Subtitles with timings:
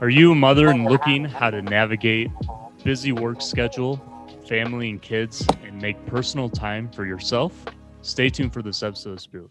[0.00, 2.28] Are you a mother and oh, looking how to navigate
[2.82, 4.02] busy work schedule,
[4.46, 7.64] family and kids, and make personal time for yourself?
[8.02, 9.50] Stay tuned for this episode of Spearlift.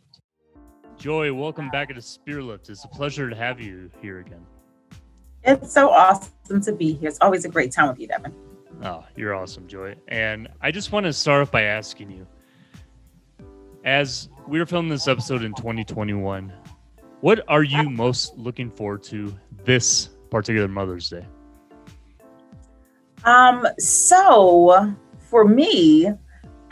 [0.98, 2.70] Joy, welcome back to Spearlift.
[2.70, 4.46] It's a pleasure to have you here again.
[5.46, 7.08] It's so awesome to be here.
[7.08, 8.34] It's always a great time with you, Devin.
[8.84, 9.96] Oh, you're awesome, Joy.
[10.10, 12.28] And I just want to start off by asking you,
[13.86, 16.52] as we are filming this episode in 2021,
[17.22, 19.34] what are you most looking forward to
[19.64, 21.26] this particular Mother's Day?
[23.24, 24.94] Um, so
[25.30, 26.12] for me,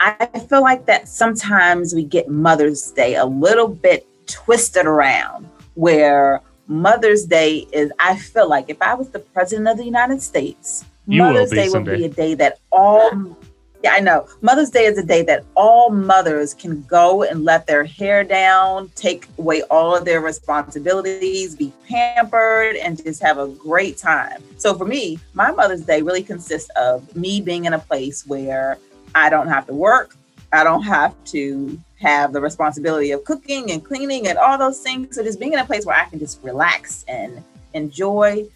[0.00, 6.40] I feel like that sometimes we get Mother's Day a little bit twisted around where
[6.66, 10.84] Mother's Day is, I feel like if I was the president of the United States,
[11.06, 11.92] You Mother's Day someday.
[11.92, 13.36] would be a day that all
[13.82, 14.28] yeah, I know.
[14.42, 18.90] Mother's Day is a day that all mothers can go and let their hair down,
[18.94, 24.42] take away all of their responsibilities, be pampered, and just have a great time.
[24.56, 28.78] So for me, my Mother's Day really consists of me being in a place where
[29.14, 30.16] I don't have to work,
[30.52, 35.16] I don't have to have the responsibility of cooking and cleaning and all those things.
[35.16, 37.42] So just being in a place where I can just relax and
[37.74, 38.46] enjoy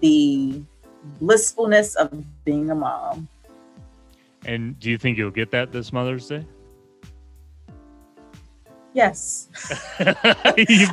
[0.00, 0.62] the
[1.20, 3.28] blissfulness of being a mom.
[4.44, 6.44] And do you think you'll get that this Mother's Day?
[8.94, 9.48] Yes.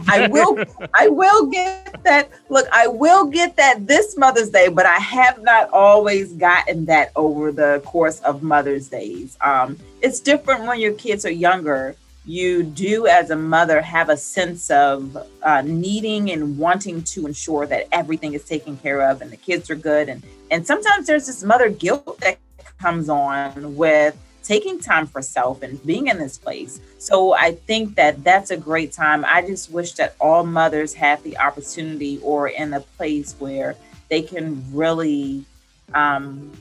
[0.07, 0.63] I will.
[0.93, 2.29] I will get that.
[2.49, 7.11] Look, I will get that this Mother's Day, but I have not always gotten that
[7.15, 9.37] over the course of Mother's Days.
[9.41, 11.95] Um, it's different when your kids are younger.
[12.25, 17.65] You do, as a mother, have a sense of uh, needing and wanting to ensure
[17.65, 20.07] that everything is taken care of and the kids are good.
[20.07, 22.37] And and sometimes there's this mother guilt that
[22.79, 26.81] comes on with taking time for self and being in this place.
[26.97, 29.23] So I think that that's a great time.
[29.25, 33.75] I just wish that all mothers have the opportunity or in a place where
[34.09, 35.45] they can really
[35.93, 36.51] um,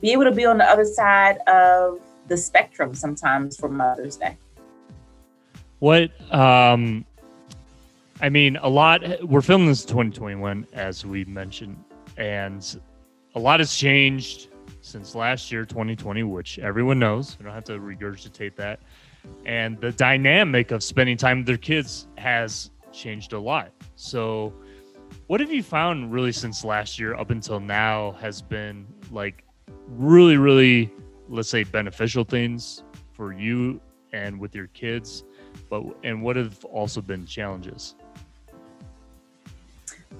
[0.00, 4.36] be able to be on the other side of the spectrum sometimes for Mother's Day.
[5.78, 7.04] What um
[8.20, 11.82] I mean a lot we're filming this in 2021 as we mentioned
[12.16, 12.80] and
[13.36, 14.47] a lot has changed
[14.88, 17.36] since last year 2020 which everyone knows.
[17.38, 18.80] We don't have to regurgitate that.
[19.44, 23.70] And the dynamic of spending time with their kids has changed a lot.
[23.96, 24.54] So
[25.26, 29.44] what have you found really since last year up until now has been like
[29.86, 30.92] really really
[31.28, 32.82] let's say beneficial things
[33.12, 33.80] for you
[34.12, 35.24] and with your kids
[35.68, 37.94] but and what have also been challenges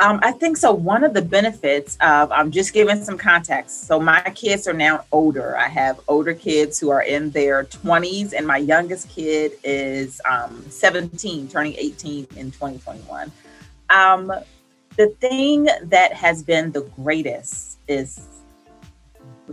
[0.01, 0.73] Um, I think so.
[0.73, 3.89] One of the benefits of I'm just giving some context.
[3.89, 5.57] So my kids are now older.
[5.57, 10.65] I have older kids who are in their 20s, and my youngest kid is um,
[10.69, 13.33] 17, turning 18 in 2021.
[13.91, 14.33] Um,
[14.97, 18.29] the thing that has been the greatest is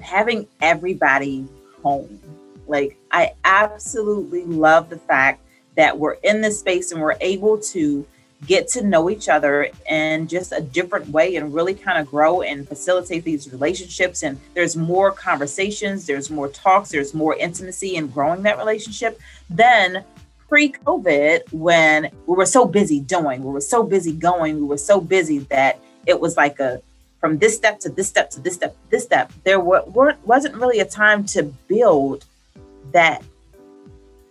[0.01, 1.47] having everybody
[1.81, 2.19] home.
[2.67, 5.41] Like I absolutely love the fact
[5.75, 8.05] that we're in this space and we're able to
[8.45, 12.41] get to know each other in just a different way and really kind of grow
[12.41, 14.23] and facilitate these relationships.
[14.23, 19.19] And there's more conversations, there's more talks, there's more intimacy in growing that relationship
[19.49, 20.03] than
[20.47, 24.77] pre COVID when we were so busy doing, we were so busy going, we were
[24.77, 26.81] so busy that it was like a
[27.19, 29.31] from this step to this step to this step, this step.
[29.43, 32.25] There were, weren't, wasn't really a time to build
[32.91, 33.23] that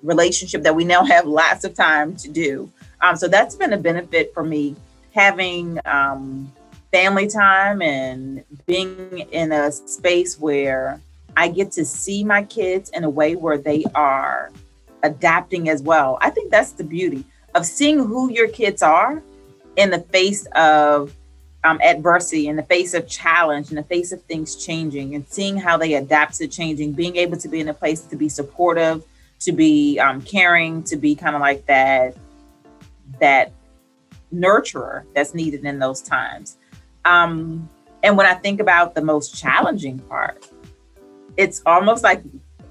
[0.05, 2.71] relationship that we now have lots of time to do.
[3.05, 4.75] Um, so that's been a benefit for me
[5.13, 6.51] having um,
[6.91, 10.99] family time and being in a space where
[11.37, 14.51] I get to see my kids in a way where they are
[15.03, 16.17] adapting as well.
[16.23, 19.23] I think that's the beauty of seeing who your kids are
[19.77, 21.15] in the face of
[21.63, 25.59] um, adversity, in the face of challenge, in the face of things changing, and seeing
[25.59, 29.05] how they adapt to changing, being able to be in a place to be supportive,
[29.41, 32.17] to be um, caring, to be kind of like that
[33.25, 33.53] that
[34.31, 36.59] nurturer that's needed in those times.
[37.07, 37.71] Um,
[38.03, 40.47] and when I think about the most challenging part,
[41.39, 42.23] it's almost like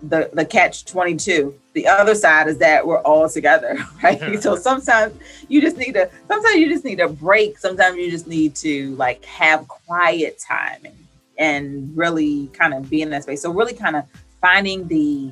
[0.04, 4.44] the the catch 22 the other side is that we're all together right?
[4.44, 5.18] So sometimes
[5.48, 7.58] you just need to sometimes you just need a break.
[7.58, 10.98] Sometimes you just need to like have quiet time and
[11.40, 13.42] and really kind of be in that space.
[13.42, 14.04] So really kind of
[14.40, 15.32] finding the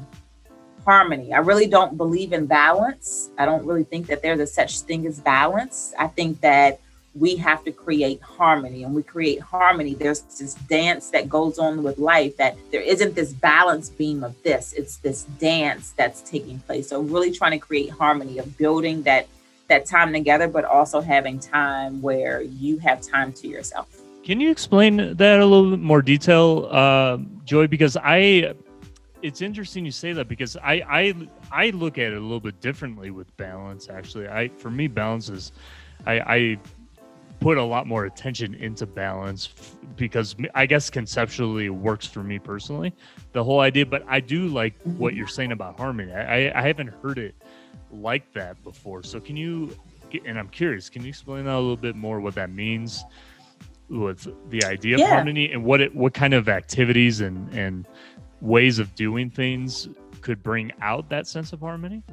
[0.85, 1.33] harmony.
[1.33, 3.29] I really don't believe in balance.
[3.37, 5.93] I don't really think that there's a such thing as balance.
[5.97, 6.79] I think that
[7.13, 8.83] we have to create harmony.
[8.83, 13.15] And we create harmony there's this dance that goes on with life that there isn't
[13.15, 14.73] this balance beam of this.
[14.73, 16.89] It's this dance that's taking place.
[16.89, 19.27] So really trying to create harmony of building that
[19.67, 23.87] that time together but also having time where you have time to yourself.
[24.23, 27.67] Can you explain that a little bit more detail, uh, Joy?
[27.67, 28.53] Because I,
[29.21, 31.13] it's interesting you say that because I, I,
[31.51, 33.89] I look at it a little bit differently with balance.
[33.89, 35.51] Actually, I, for me, balance is,
[36.05, 36.59] I, I
[37.39, 42.23] put a lot more attention into balance f- because I guess conceptually it works for
[42.23, 42.93] me personally,
[43.33, 43.85] the whole idea.
[43.85, 46.13] But I do like what you're saying about harmony.
[46.13, 47.35] I, I, haven't heard it
[47.91, 49.03] like that before.
[49.03, 49.75] So can you?
[50.25, 50.89] And I'm curious.
[50.89, 52.19] Can you explain that a little bit more?
[52.19, 53.03] What that means
[53.89, 55.09] with the idea of Yeah.
[55.09, 57.87] harmony and what it, what kind of activities and and
[58.41, 59.87] ways of doing things
[60.21, 62.03] could bring out that sense of harmony?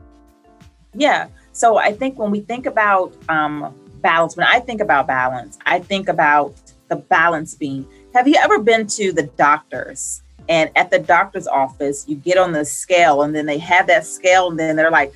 [0.95, 1.29] Yeah.
[1.53, 5.79] So I think when we think about um, balance, when I think about balance, I
[5.81, 6.55] think about
[6.89, 7.87] the balance beam.
[8.15, 10.23] Have you ever been to the doctor's?
[10.49, 14.07] And at the doctor's office, you get on the scale, and then they have that
[14.07, 15.13] scale, and then they're like,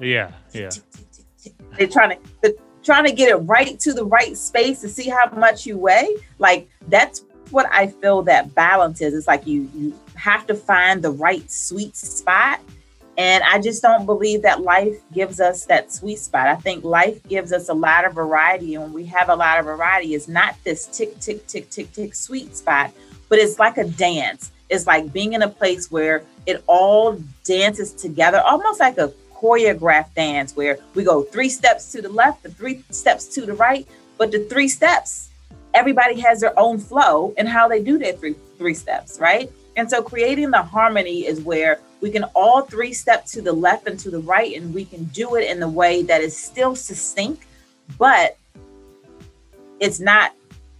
[0.00, 0.70] Yeah, yeah.
[1.78, 2.52] they're trying to they're
[2.82, 6.16] trying to get it right to the right space to see how much you weigh.
[6.38, 9.14] Like that's what I feel that balance is.
[9.14, 12.60] It's like you you have to find the right sweet spot.
[13.18, 16.48] And I just don't believe that life gives us that sweet spot.
[16.48, 18.74] I think life gives us a lot of variety.
[18.74, 21.90] And when we have a lot of variety, it's not this tick, tick, tick, tick,
[21.92, 22.92] tick sweet spot,
[23.30, 24.52] but it's like a dance.
[24.68, 30.14] It's like being in a place where it all dances together, almost like a choreographed
[30.14, 33.86] dance where we go three steps to the left the three steps to the right.
[34.18, 35.25] But the three steps,
[35.76, 39.52] everybody has their own flow and how they do their three three steps, right?
[39.76, 43.86] And so creating the harmony is where we can all three step to the left
[43.86, 46.74] and to the right, and we can do it in the way that is still
[46.74, 47.44] succinct,
[47.98, 48.38] but
[49.78, 50.32] it's not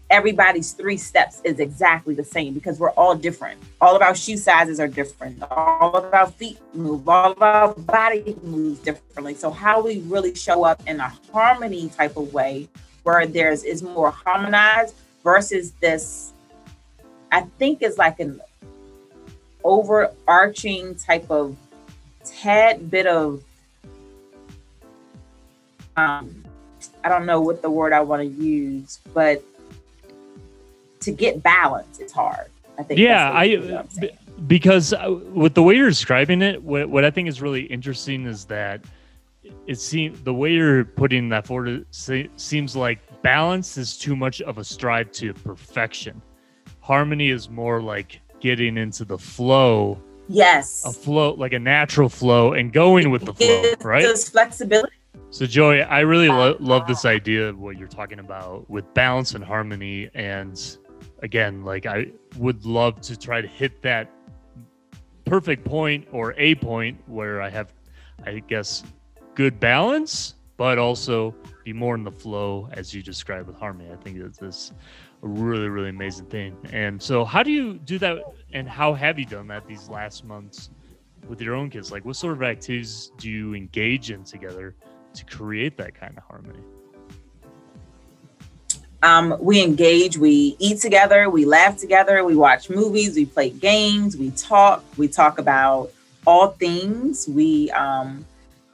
[0.08, 3.60] everybody's three steps is exactly the same because we're all different.
[3.80, 5.42] All of our shoe sizes are different.
[5.50, 7.06] All of our feet move.
[7.08, 9.34] All of our body moves differently.
[9.34, 12.68] So how we really show up in a harmony type of way
[13.06, 16.32] where there's is more harmonized versus this,
[17.30, 18.40] I think is like an
[19.62, 21.56] overarching type of
[22.24, 23.44] tad bit of
[25.96, 26.44] um
[27.04, 29.40] I don't know what the word I want to use, but
[31.00, 32.50] to get balance, it's hard.
[32.76, 32.98] I think.
[32.98, 34.18] Yeah, I you know what I'm saying.
[34.48, 38.26] because uh, with the way you're describing it, what, what I think is really interesting
[38.26, 38.80] is that
[39.66, 44.40] it seems the way you're putting that forward se- seems like balance is too much
[44.42, 46.22] of a strive to perfection.
[46.80, 50.84] Harmony is more like getting into the flow, yes.
[50.84, 54.04] a flow like a natural flow, and going with the flow, right?
[54.04, 54.92] us flexibility.
[55.30, 58.92] So, Joey, I really lo- uh, love this idea of what you're talking about with
[58.94, 60.08] balance and harmony.
[60.14, 60.58] And
[61.22, 62.06] again, like I
[62.38, 64.10] would love to try to hit that
[65.24, 67.72] perfect point or a point where I have,
[68.24, 68.84] I guess,
[69.36, 73.90] good balance, but also be more in the flow as you described with harmony.
[73.92, 74.72] I think that's this
[75.22, 76.56] a really, really amazing thing.
[76.72, 78.18] And so, how do you do that?
[78.52, 80.70] And how have you done that these last months
[81.28, 81.92] with your own kids?
[81.92, 84.74] Like, what sort of activities do you engage in together?
[85.16, 86.60] to create that kind of harmony.
[89.02, 94.16] Um, we engage, we eat together, we laugh together, we watch movies, we play games,
[94.16, 95.90] we talk, we talk about
[96.26, 97.28] all things.
[97.28, 98.24] We um,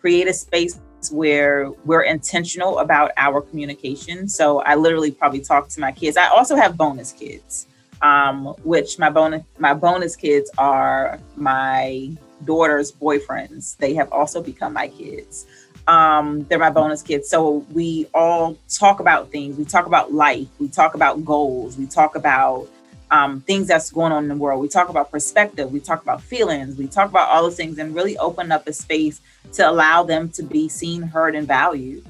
[0.02, 0.80] create a space
[1.12, 4.28] where we're intentional about our communication.
[4.28, 6.16] So I literally probably talk to my kids.
[6.16, 7.68] I also have bonus kids,
[8.02, 12.10] um, which my bonus my bonus kids are my
[12.44, 13.76] daughter's boyfriends.
[13.76, 15.46] They have also become my kids
[15.88, 20.46] um they're my bonus kids so we all talk about things we talk about life
[20.60, 22.68] we talk about goals we talk about
[23.12, 24.60] um, things that's going on in the world.
[24.60, 27.94] We talk about perspective we talk about feelings we talk about all those things and
[27.94, 29.20] really open up a space
[29.52, 32.04] to allow them to be seen heard and valued.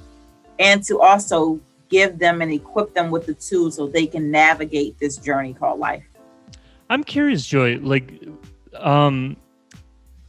[0.58, 4.98] And to also give them and equip them with the tools so they can navigate
[5.00, 6.04] this journey called life.
[6.88, 8.22] I'm curious, Joy, like
[8.78, 9.36] um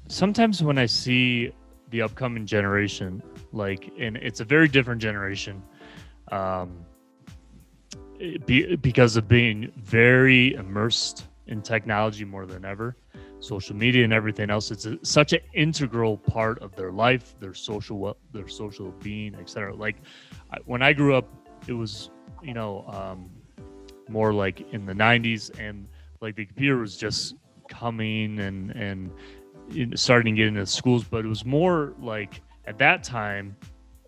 [0.08, 1.54] sometimes when I see
[1.92, 5.62] the upcoming generation, like and it's a very different generation,
[6.32, 6.83] um
[8.46, 12.96] be, because of being very immersed in technology more than ever,
[13.40, 14.72] social media and everything else.
[14.72, 19.76] It's a, such an integral part of their life, their social their social being, etc.
[19.76, 19.98] Like
[20.52, 21.28] I, when I grew up,
[21.68, 22.10] it was
[22.42, 23.30] you know um,
[24.08, 25.88] more like in the '90s, and
[26.22, 27.36] like the computer was just
[27.68, 29.12] coming and and
[29.96, 33.56] starting to get into schools, but it was more like at that time,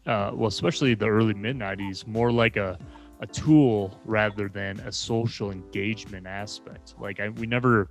[0.05, 2.77] uh, well, especially the early mid '90s, more like a
[3.25, 6.93] a tool rather than a social engagement aspect.
[6.99, 7.89] Like I, we never.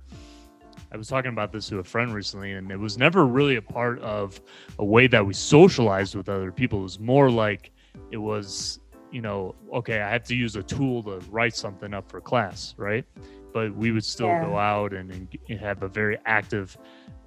[0.93, 3.61] I was talking about this to a friend recently, and it was never really a
[3.61, 4.39] part of
[4.79, 6.79] a way that we socialized with other people.
[6.79, 7.71] It was more like
[8.11, 8.79] it was
[9.11, 12.73] you know, okay, I have to use a tool to write something up for class,
[12.77, 13.05] right?
[13.53, 14.41] But we would still Yeah.
[14.41, 15.09] go out and,
[15.49, 16.77] and have a very active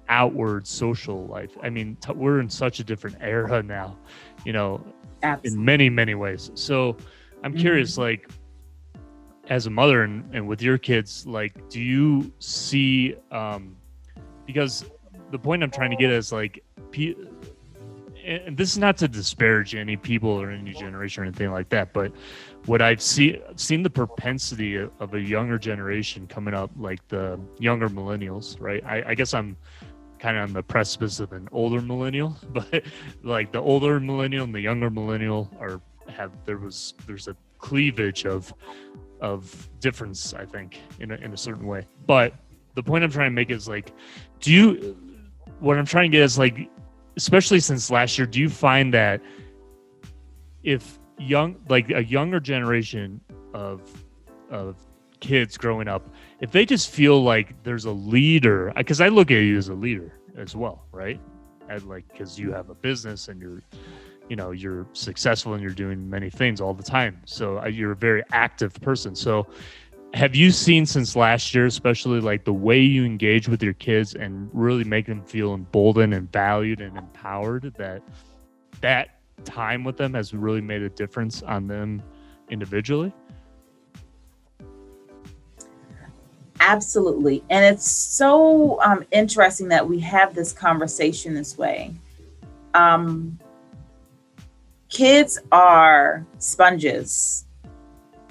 [0.07, 1.57] outward social life.
[1.63, 3.97] I mean, t- we're in such a different era now,
[4.45, 4.85] you know,
[5.23, 5.59] Absolutely.
[5.59, 6.95] in many many ways so
[7.43, 8.29] i'm curious like
[9.49, 13.75] as a mother and, and with your kids like do you see um
[14.45, 14.85] because
[15.31, 17.15] the point i'm trying to get is like pe-
[18.23, 21.93] and this is not to disparage any people or any generation or anything like that
[21.93, 22.11] but
[22.65, 27.39] what i've seen seen the propensity of, of a younger generation coming up like the
[27.57, 28.83] younger millennials right?
[28.85, 29.57] I, I guess i'm
[30.19, 32.83] kind of on the precipice of an older millennial but
[33.23, 38.25] like the older millennial and the younger millennial are have there was there's a cleavage
[38.25, 38.53] of
[39.21, 41.85] of difference i think in a, in a certain way.
[42.05, 42.33] But
[42.75, 43.93] the point i'm trying to make is like
[44.39, 44.97] do you
[45.59, 46.69] what i'm trying to get is like
[47.17, 49.21] especially since last year do you find that
[50.63, 53.19] if young like a younger generation
[53.53, 53.81] of
[54.49, 54.77] of
[55.19, 59.39] kids growing up if they just feel like there's a leader because i look at
[59.39, 61.19] you as a leader as well right?
[61.69, 63.61] And like because you have a business and you're
[64.29, 67.91] you know you're successful and you're doing many things all the time so uh, you're
[67.91, 69.47] a very active person so
[70.13, 74.13] have you seen since last year especially like the way you engage with your kids
[74.13, 78.01] and really make them feel emboldened and valued and empowered that
[78.81, 82.01] that time with them has really made a difference on them
[82.49, 83.13] individually
[86.61, 87.41] Absolutely.
[87.49, 91.93] And it's so um, interesting that we have this conversation this way.
[92.73, 93.39] Um,
[94.89, 97.45] kids are sponges,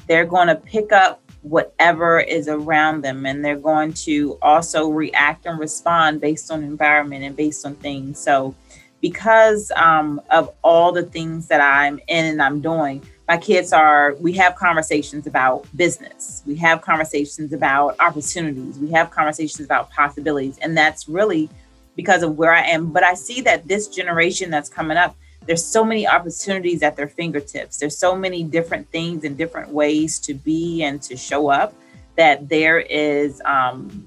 [0.07, 5.47] they're going to pick up whatever is around them, and they're going to also react
[5.47, 8.19] and respond based on environment and based on things.
[8.19, 8.55] So,
[9.01, 14.17] because um, of all the things that I'm in and I'm doing, my kids are
[14.19, 16.43] we have conversations about business.
[16.47, 18.79] We have conversations about opportunities.
[18.79, 20.59] We have conversations about possibilities.
[20.59, 21.49] And that's really
[21.95, 22.91] because of where i am.
[22.91, 25.15] But i see that this generation that's coming up
[25.47, 30.19] there's so many opportunities at their fingertips there's so many different things and different ways
[30.19, 31.75] to be and to show up
[32.17, 34.07] that there is um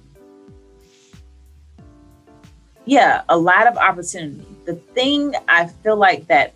[2.85, 6.53] yeah a lot of opportunity the thing i feel like that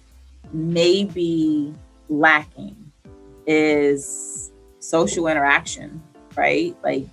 [0.53, 1.73] may be
[2.09, 2.75] lacking
[3.47, 6.01] is social interaction,
[6.35, 6.75] right?
[6.83, 7.05] Like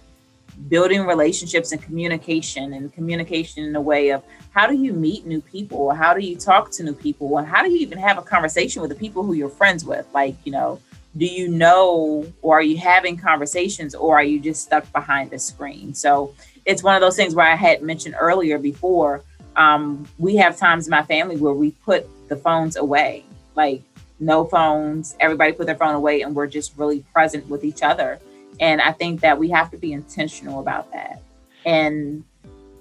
[0.69, 5.41] building relationships and communication and communication in a way of how do you meet new
[5.41, 5.91] people?
[5.91, 7.39] How do you talk to new people?
[7.39, 10.07] And how do you even have a conversation with the people who you're friends with?
[10.13, 10.81] Like, you know,
[11.17, 15.39] do you know or are you having conversations or are you just stuck behind the
[15.39, 15.95] screen?
[15.95, 19.23] So it's one of those things where I had mentioned earlier before.
[19.57, 23.25] Um, we have times in my family where we put the phones away.
[23.55, 23.83] Like
[24.21, 28.19] no phones, everybody put their phone away, and we're just really present with each other.
[28.61, 31.23] And I think that we have to be intentional about that.
[31.65, 32.25] And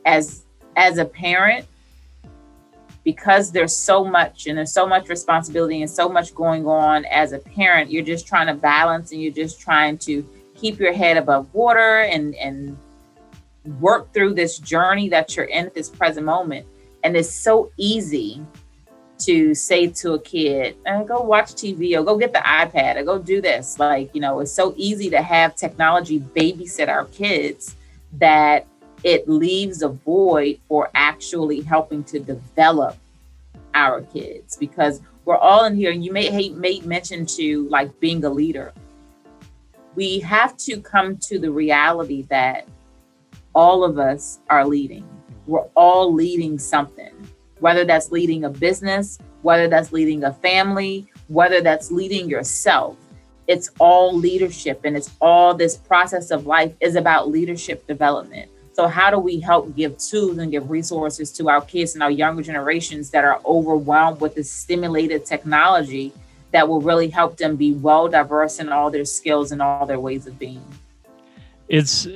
[0.06, 0.44] as
[0.76, 1.66] as a parent,
[3.04, 7.34] because there's so much and there's so much responsibility and so much going on as
[7.34, 11.18] a parent, you're just trying to balance and you're just trying to keep your head
[11.18, 12.78] above water and and
[13.80, 16.66] work through this journey that you're in at this present moment.
[17.04, 18.44] And it's so easy
[19.26, 23.04] to say to a kid, eh, go watch TV or go get the iPad or
[23.04, 23.80] go do this.
[23.80, 27.76] Like, you know, it's so easy to have technology babysit our kids
[28.14, 28.68] that
[29.04, 32.98] it leaves a void for actually helping to develop
[33.74, 35.92] our kids because we're all in here.
[35.92, 38.74] And you may made mention to like being a leader.
[39.96, 42.68] We have to come to the reality that
[43.54, 45.08] all of us are leading.
[45.48, 47.12] We're all leading something
[47.62, 52.98] whether that's leading a business, whether that's leading a family, whether that's leading yourself.
[53.48, 58.50] It's all leadership and it's all this process of life is about leadership development.
[58.74, 62.12] So, how do we help give tools and give resources to our kids and our
[62.12, 66.14] younger generations that are overwhelmed with this stimulated technology
[66.52, 70.00] that will really help them be well diverse in all their skills and all their
[70.00, 70.64] ways of being?
[71.68, 72.08] It's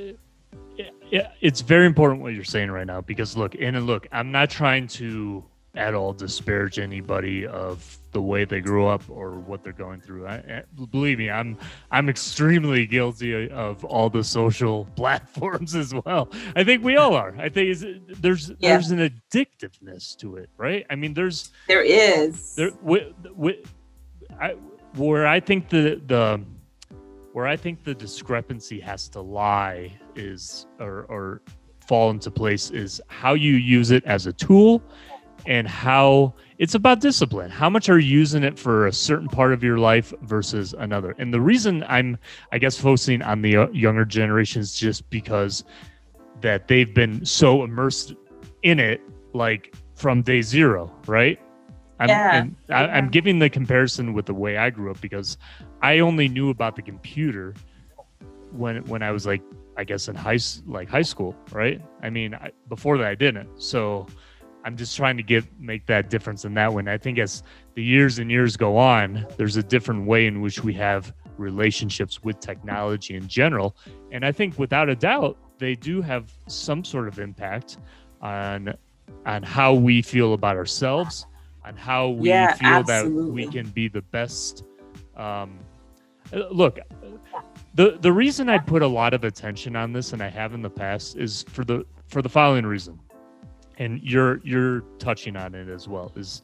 [1.10, 4.50] yeah, it's very important what you're saying right now because look, and look, I'm not
[4.50, 5.44] trying to
[5.76, 10.26] at all disparage anybody of the way they grew up or what they're going through.
[10.26, 11.58] I, I, believe me, I'm
[11.90, 16.30] I'm extremely guilty of all the social platforms as well.
[16.56, 17.34] I think we all are.
[17.38, 17.76] I think
[18.08, 18.72] there's yeah.
[18.72, 20.86] there's an addictiveness to it, right?
[20.88, 23.62] I mean, there's there is there we, we,
[24.40, 24.56] I,
[24.94, 26.42] where I think the the
[27.32, 31.42] where I think the discrepancy has to lie is or, or
[31.86, 34.82] fall into place is how you use it as a tool
[35.46, 37.50] and how it's about discipline.
[37.50, 41.14] How much are you using it for a certain part of your life versus another?
[41.18, 42.18] And the reason I'm,
[42.50, 45.64] I guess, focusing on the uh, younger generations just because
[46.40, 48.14] that they've been so immersed
[48.62, 49.00] in it,
[49.34, 51.38] like from day zero, right?
[52.00, 52.36] I'm, Yeah.
[52.36, 55.38] and I, I'm giving the comparison with the way I grew up because
[55.82, 57.54] I only knew about the computer
[58.52, 59.42] when when I was like
[59.76, 61.80] I guess in high like high school, right?
[62.02, 63.62] I mean, I, before that I didn't.
[63.62, 64.06] So
[64.64, 66.88] I'm just trying to get make that difference in that one.
[66.88, 67.42] I think as
[67.74, 72.24] the years and years go on, there's a different way in which we have relationships
[72.24, 73.76] with technology in general,
[74.10, 77.78] and I think without a doubt they do have some sort of impact
[78.22, 78.74] on
[79.24, 81.26] on how we feel about ourselves,
[81.64, 84.64] on how we Yeah, feel that we can be the best.
[85.16, 85.58] Um,
[86.50, 86.78] look,
[87.76, 90.62] the the reason I put a lot of attention on this, and I have in
[90.62, 92.98] the past, is for the for the following reason,
[93.78, 96.10] and you're you're touching on it as well.
[96.16, 96.42] Is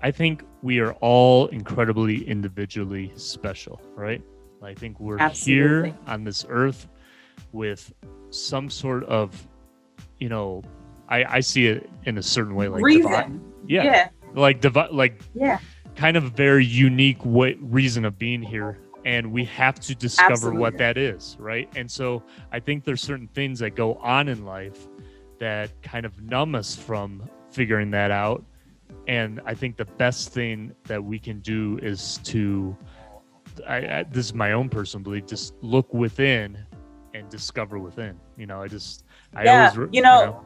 [0.00, 4.22] I think we are all incredibly individually special, right?
[4.62, 5.90] I think we're Absolutely.
[5.90, 6.88] here on this earth
[7.50, 7.92] with
[8.30, 9.48] some sort of,
[10.20, 10.62] you know,
[11.08, 13.42] I I see it in a certain way, like Reason.
[13.66, 15.58] yeah, yeah, like divi- like yeah.
[15.96, 20.78] kind of very unique way, reason of being here and we have to discover what
[20.78, 21.68] that is right?
[21.76, 24.88] And so i think there's certain things that go on in life
[25.38, 28.44] that kind of numb us from figuring that out.
[29.08, 32.76] And i think the best thing that we can do is to
[33.68, 36.58] I, I this is my own personal belief just look within
[37.14, 38.18] and discover within.
[38.36, 39.04] You know i just
[39.34, 40.44] i Yeah, always re- you know,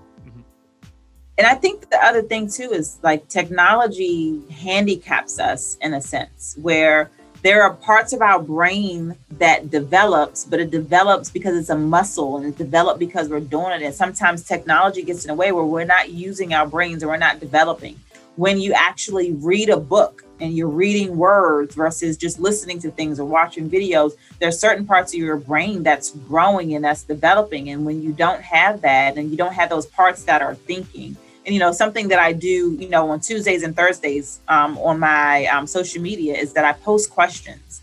[1.39, 6.57] and I think the other thing too is like technology handicaps us in a sense
[6.61, 7.11] where
[7.47, 12.37] there are parts of our brain that develops, but it develops because it's a muscle
[12.37, 13.83] and it's developed because we're doing it.
[13.83, 17.19] And sometimes technology gets in a way where we're not using our brains or we're
[17.19, 18.01] not developing.
[18.35, 23.21] When you actually read a book and you're reading words versus just listening to things
[23.21, 27.71] or watching videos, there's certain parts of your brain that's growing and that's developing.
[27.71, 31.17] And when you don't have that and you don't have those parts that are thinking,
[31.47, 35.47] you know something that i do you know on tuesdays and thursdays um, on my
[35.47, 37.83] um, social media is that i post questions.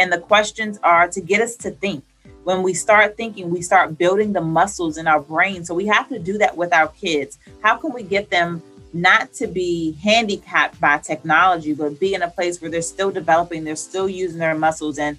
[0.00, 2.02] And the questions are to get us to think.
[2.44, 5.62] When we start thinking we start building the muscles in our brain.
[5.62, 7.38] So we have to do that with our kids.
[7.62, 8.62] How can we get them
[8.94, 13.62] not to be handicapped by technology but be in a place where they're still developing
[13.62, 15.16] they're still using their muscles and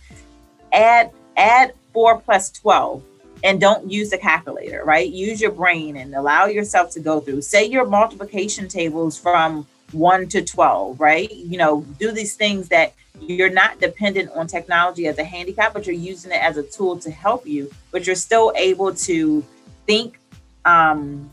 [0.73, 3.01] add add 4 plus 12
[3.43, 5.09] and don't use the calculator, right?
[5.09, 7.41] Use your brain and allow yourself to go through.
[7.41, 11.31] Say your multiplication tables from 1 to 12, right?
[11.31, 15.85] You know, do these things that you're not dependent on technology as a handicap, but
[15.85, 19.43] you're using it as a tool to help you, but you're still able to
[19.85, 20.19] think
[20.63, 21.29] um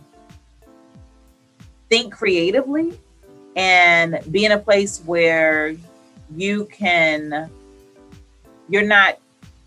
[1.91, 2.99] think creatively
[3.57, 5.75] and be in a place where
[6.35, 7.51] you can
[8.69, 9.19] you're not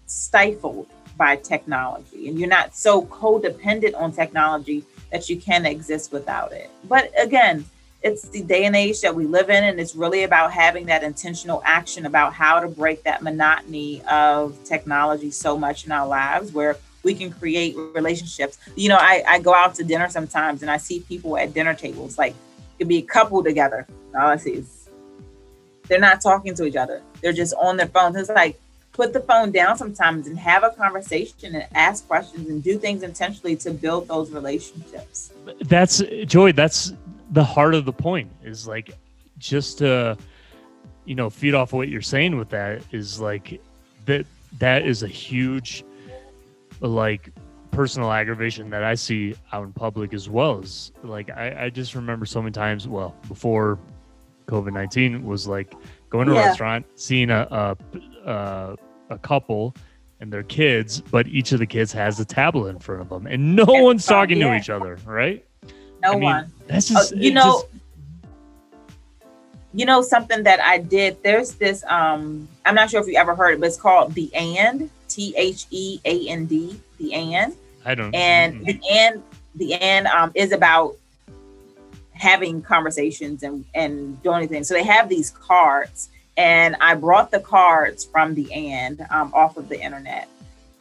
[0.08, 0.88] stifled
[1.22, 6.68] by technology and you're not so codependent on technology that you can exist without it.
[6.86, 7.64] But again,
[8.02, 11.04] it's the day and age that we live in, and it's really about having that
[11.04, 16.52] intentional action about how to break that monotony of technology so much in our lives
[16.54, 18.58] where we can create relationships.
[18.76, 21.76] You know, I, I go out to dinner sometimes and I see people at dinner
[21.76, 23.86] tables, like it could be a couple together.
[24.16, 24.90] All I see is
[25.88, 27.04] they're not talking to each other.
[27.22, 28.16] They're just on their phones.
[28.16, 28.60] It's like
[29.02, 33.02] put the phone down sometimes and have a conversation and ask questions and do things
[33.02, 35.32] intentionally to build those relationships.
[35.62, 36.94] that's joy that's
[37.32, 38.92] the heart of the point is like
[39.40, 40.16] just to
[41.06, 43.60] you know feed off what you're saying with that is like
[44.06, 44.24] that
[44.60, 45.84] that is a huge
[46.82, 47.32] like
[47.72, 51.96] personal aggravation that i see out in public as well as like i, I just
[51.96, 53.80] remember so many times well before
[54.46, 55.74] covid-19 was like
[56.12, 57.78] going to a restaurant seeing a, a
[58.30, 58.78] a
[59.12, 59.76] a couple
[60.20, 63.28] and their kids but each of the kids has a tablet in front of them
[63.28, 64.58] and no one's phone, talking to yeah.
[64.60, 65.46] each other right
[66.02, 66.52] No I mean, one.
[66.68, 67.68] That's Oh, just you know, just-
[69.74, 71.22] you know something that I did.
[71.24, 71.84] There's this.
[71.88, 75.34] Um, I'm not sure if you ever heard it, but it's called the and T
[75.38, 76.80] H E A N D.
[76.98, 77.54] The and
[77.86, 78.14] I don't.
[78.14, 79.24] and the and
[79.56, 80.96] the and um, is about
[82.14, 84.68] having conversations and and doing things.
[84.68, 86.10] So they have these cards,
[86.42, 90.28] and I brought the cards from the and um, off of the internet,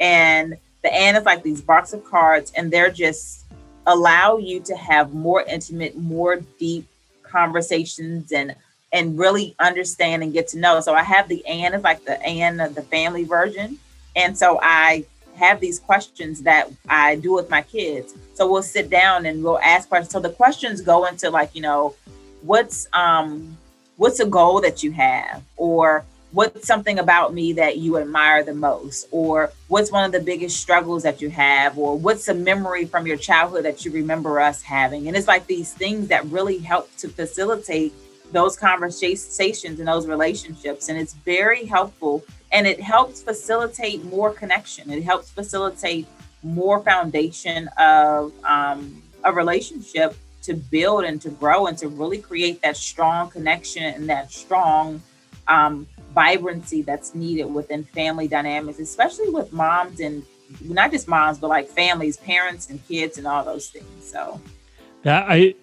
[0.01, 3.45] and the and is like these box of cards, and they're just
[3.87, 6.87] allow you to have more intimate, more deep
[7.23, 8.55] conversations and
[8.91, 10.81] and really understand and get to know.
[10.81, 13.79] So I have the and is like the and of the family version,
[14.17, 15.05] and so I
[15.37, 18.15] have these questions that I do with my kids.
[18.33, 20.13] So we'll sit down and we'll ask questions.
[20.13, 21.95] So the questions go into like, you know,
[22.41, 23.59] what's um
[24.01, 25.43] what's a goal that you have?
[25.59, 29.07] Or what's something about me that you admire the most?
[29.11, 31.77] Or what's one of the biggest struggles that you have?
[31.77, 35.07] Or what's a memory from your childhood that you remember us having?
[35.07, 37.93] And it's like these things that really help to facilitate
[38.33, 40.89] those conversations and those relationships.
[40.89, 44.91] And it's very helpful and it helps facilitate more connection.
[44.91, 46.07] It helps facilitate
[46.43, 52.63] more foundation of um, a relationship to build and to grow and to really create
[52.63, 55.03] that strong connection and that strong
[55.49, 60.25] um, vibrancy that's needed within family dynamics, especially with moms and
[60.63, 64.05] not just moms, but like families, parents, and kids, and all those things.
[64.05, 64.41] So
[65.03, 65.55] that I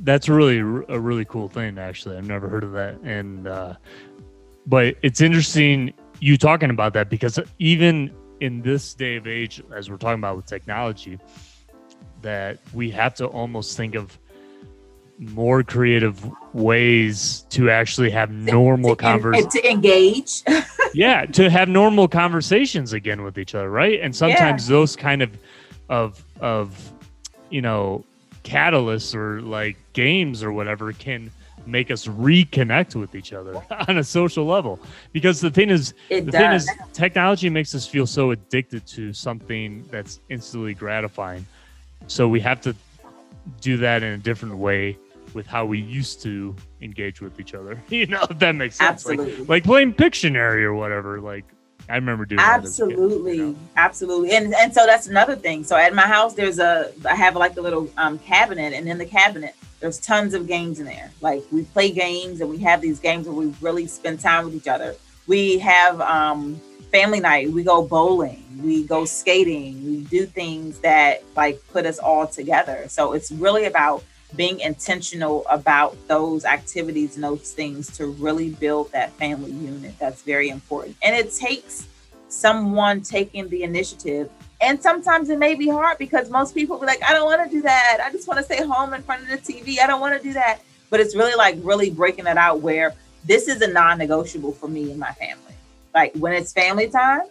[0.00, 1.78] that's really a really cool thing.
[1.78, 3.74] Actually, I've never heard of that, and uh,
[4.66, 9.90] but it's interesting you talking about that because even in this day of age, as
[9.90, 11.18] we're talking about with technology,
[12.22, 14.18] that we have to almost think of
[15.18, 20.42] more creative ways to actually have normal conversations to engage.
[20.94, 24.00] Yeah to have normal conversations again with each other right?
[24.00, 24.76] And sometimes yeah.
[24.76, 25.30] those kind of
[25.90, 26.92] of of
[27.50, 28.04] you know
[28.44, 31.30] catalysts or like games or whatever can
[31.66, 34.78] make us reconnect with each other on a social level.
[35.12, 36.40] Because the thing is it the does.
[36.40, 41.44] thing is technology makes us feel so addicted to something that's instantly gratifying
[42.06, 42.74] so we have to
[43.60, 44.98] do that in a different way
[45.34, 47.82] with how we used to engage with each other.
[47.88, 49.06] you know, if that makes sense.
[49.06, 49.36] Absolutely.
[49.38, 51.20] Like, like playing Pictionary or whatever.
[51.20, 51.44] Like
[51.88, 53.56] I remember doing absolutely, kid, you know?
[53.76, 55.62] absolutely, and and so that's another thing.
[55.62, 58.98] So at my house, there's a I have like a little um, cabinet, and in
[58.98, 61.12] the cabinet, there's tons of games in there.
[61.20, 64.54] Like we play games, and we have these games where we really spend time with
[64.54, 64.96] each other.
[65.28, 66.60] We have um,
[66.96, 67.50] family night.
[67.50, 68.42] We go bowling.
[68.62, 69.84] We go skating.
[69.84, 72.86] We do things that like put us all together.
[72.88, 74.02] So it's really about
[74.34, 79.94] being intentional about those activities and those things to really build that family unit.
[79.98, 80.96] That's very important.
[81.02, 81.86] And it takes
[82.28, 84.30] someone taking the initiative.
[84.62, 87.54] And sometimes it may be hard because most people be like, I don't want to
[87.54, 87.98] do that.
[88.02, 89.80] I just want to stay home in front of the TV.
[89.80, 90.60] I don't want to do that.
[90.88, 92.94] But it's really like really breaking it out where
[93.26, 95.45] this is a non negotiable for me and my family.
[95.96, 97.22] Like when it's family time,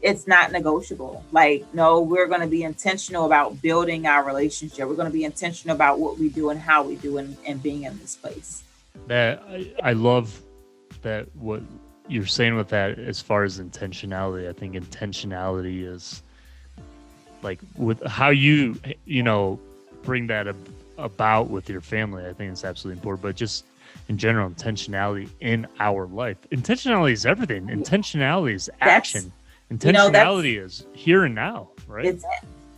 [0.00, 1.22] it's not negotiable.
[1.32, 4.88] Like, no, we're going to be intentional about building our relationship.
[4.88, 7.62] We're going to be intentional about what we do and how we do and, and
[7.62, 8.62] being in this place.
[9.06, 10.40] That I, I love
[11.02, 11.60] that what
[12.08, 14.48] you're saying with that as far as intentionality.
[14.48, 16.22] I think intentionality is
[17.42, 19.60] like with how you you know
[20.02, 22.26] bring that ab- about with your family.
[22.26, 23.22] I think it's absolutely important.
[23.22, 23.66] But just
[24.08, 26.38] in general, intentionality in our life.
[26.50, 27.66] Intentionality is everything.
[27.66, 29.22] Intentionality is action.
[29.22, 29.34] That's,
[29.70, 32.24] intentionality you know, is here and now right it's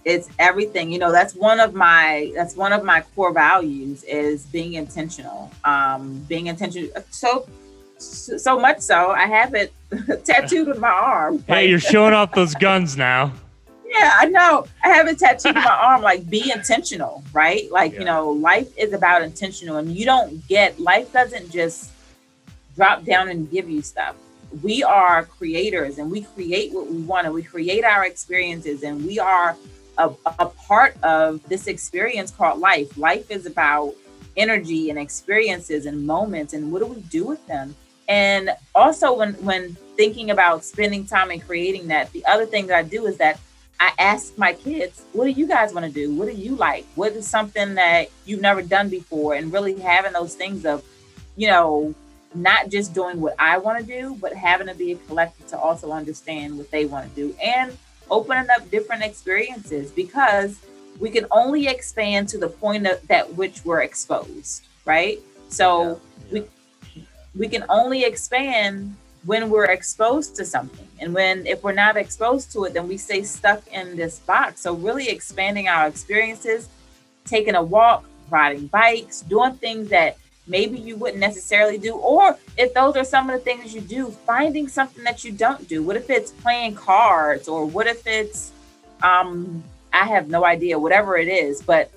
[0.04, 4.46] it's everything you know that's one of my that's one of my core values is
[4.46, 7.46] being intentional um being intentional so
[7.98, 9.72] so much so i have it
[10.24, 13.32] tattooed on my arm hey you're showing off those guns now
[13.90, 17.92] yeah i know i have it tattooed on my arm like be intentional right like
[17.92, 17.98] yeah.
[17.98, 21.90] you know life is about intentional and you don't get life doesn't just
[22.76, 24.16] drop down and give you stuff
[24.62, 29.04] we are creators and we create what we want and we create our experiences and
[29.06, 29.56] we are
[29.98, 32.96] a, a, part of this experience called life.
[32.96, 33.94] Life is about
[34.36, 37.74] energy and experiences and moments and what do we do with them?
[38.08, 42.76] And also when when thinking about spending time and creating that, the other thing that
[42.76, 43.38] I do is that
[43.80, 46.14] I ask my kids, what do you guys want to do?
[46.14, 46.84] What do you like?
[46.96, 49.34] What is something that you've never done before?
[49.34, 50.84] And really having those things of,
[51.36, 51.94] you know,
[52.34, 55.58] not just doing what I want to do, but having to be a collective to
[55.58, 57.76] also understand what they want to do and
[58.10, 60.58] opening up different experiences because
[60.98, 65.18] we can only expand to the point of, that which we're exposed, right?
[65.48, 66.42] So yeah, yeah.
[66.94, 70.86] we we can only expand when we're exposed to something.
[70.98, 74.62] And when if we're not exposed to it, then we stay stuck in this box.
[74.62, 76.68] So really expanding our experiences,
[77.24, 82.74] taking a walk, riding bikes, doing things that maybe you wouldn't necessarily do or if
[82.74, 85.96] those are some of the things you do finding something that you don't do what
[85.96, 88.50] if it's playing cards or what if it's
[89.02, 91.90] um i have no idea whatever it is but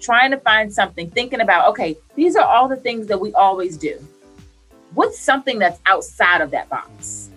[0.00, 3.76] trying to find something thinking about okay these are all the things that we always
[3.76, 3.98] do
[4.96, 7.28] what's something that's outside of that box?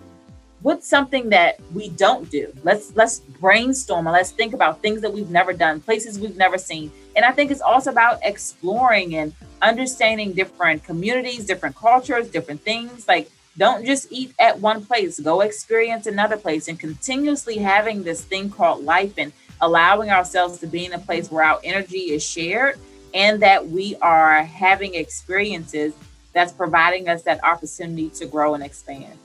[0.62, 2.52] What's something that we don't do?
[2.64, 6.58] Let's let's brainstorm and let's think about things that we've never done places we've never
[6.58, 6.90] seen.
[7.16, 13.06] And i think it's also about exploring and understanding different communities, different cultures, different things.
[13.06, 18.24] Like, don't just eat at one place, go experience another place, and continuously having this
[18.24, 22.22] thing called life and allowing ourselves to be in a place where our energy is
[22.24, 22.78] shared
[23.12, 25.92] and that we are having experiences
[26.32, 29.18] that's providing us that opportunity to grow and expand.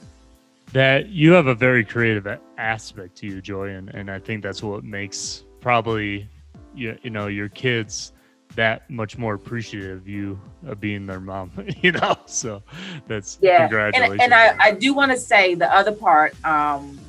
[0.74, 4.62] That you have a very creative aspect to you, Joy, and, and I think that's
[4.62, 6.28] what makes probably
[6.74, 8.12] you, you know your kids
[8.56, 12.16] that much more appreciative of you of being their mom you know?
[12.26, 12.62] So
[13.08, 17.00] that's yeah congratulations and, and I, I do want to say the other part um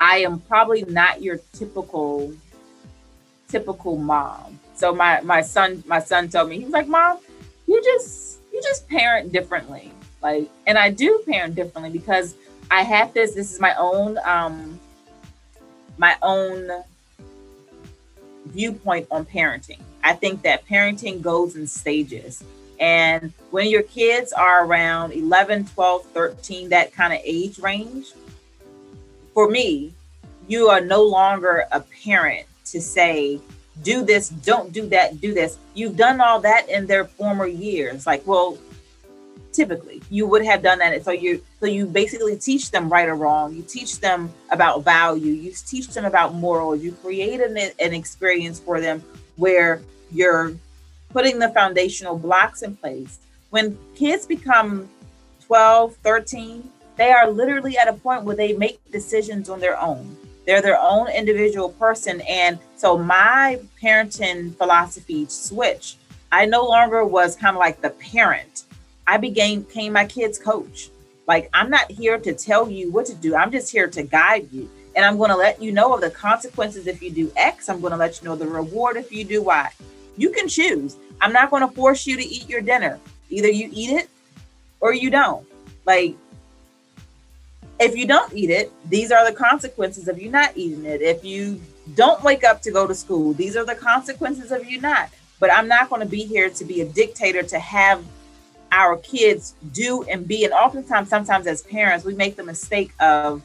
[0.00, 2.32] i am probably not your typical
[3.50, 4.58] typical mom.
[4.74, 7.18] So my my son my son told me he was like mom
[7.66, 9.90] you just you just parent differently
[10.22, 12.34] like and i do parent differently because
[12.70, 14.78] i have this this is my own um
[15.98, 16.70] my own
[18.46, 22.42] viewpoint on parenting I think that parenting goes in stages.
[22.78, 28.12] And when your kids are around 11, 12, 13, that kind of age range,
[29.34, 29.92] for me,
[30.48, 33.40] you are no longer a parent to say,
[33.82, 35.58] do this, don't do that, do this.
[35.74, 38.06] You've done all that in their former years.
[38.06, 38.58] Like, well,
[39.52, 41.04] typically you would have done that.
[41.04, 43.54] So you so you basically teach them right or wrong.
[43.54, 45.32] You teach them about value.
[45.32, 46.82] You teach them about morals.
[46.82, 49.02] You create an, an experience for them
[49.36, 50.54] where you're
[51.10, 53.18] putting the foundational blocks in place.
[53.50, 54.88] When kids become
[55.46, 60.16] 12, 13, they are literally at a point where they make decisions on their own.
[60.46, 62.20] They're their own individual person.
[62.22, 65.98] And so my parenting philosophy switched.
[66.32, 68.64] I no longer was kind of like the parent.
[69.06, 70.90] I became, my kid's coach.
[71.26, 74.48] Like, I'm not here to tell you what to do, I'm just here to guide
[74.52, 74.70] you.
[74.96, 77.68] And I'm going to let you know of the consequences if you do X.
[77.68, 79.70] I'm going to let you know the reward if you do Y.
[80.16, 80.96] You can choose.
[81.20, 82.98] I'm not going to force you to eat your dinner.
[83.28, 84.08] Either you eat it
[84.80, 85.46] or you don't.
[85.86, 86.16] Like,
[87.80, 91.00] if you don't eat it, these are the consequences of you not eating it.
[91.00, 91.60] If you
[91.94, 95.08] don't wake up to go to school, these are the consequences of you not.
[95.40, 98.04] But I'm not going to be here to be a dictator to have
[98.70, 100.44] our kids do and be.
[100.44, 103.42] And oftentimes, sometimes as parents, we make the mistake of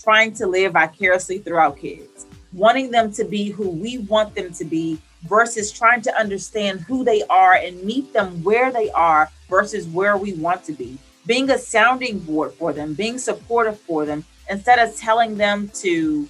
[0.00, 4.52] trying to live vicariously through our kids, wanting them to be who we want them
[4.54, 9.28] to be versus trying to understand who they are and meet them where they are
[9.50, 10.96] versus where we want to be.
[11.28, 16.28] Being a sounding board for them, being supportive for them, instead of telling them to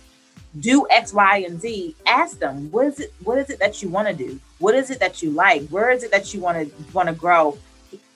[0.61, 3.89] do X, Y, and Z, ask them what is it what is it that you
[3.89, 4.39] want to do?
[4.59, 5.69] What is it that you like?
[5.69, 7.57] Where is it that you want to want to grow?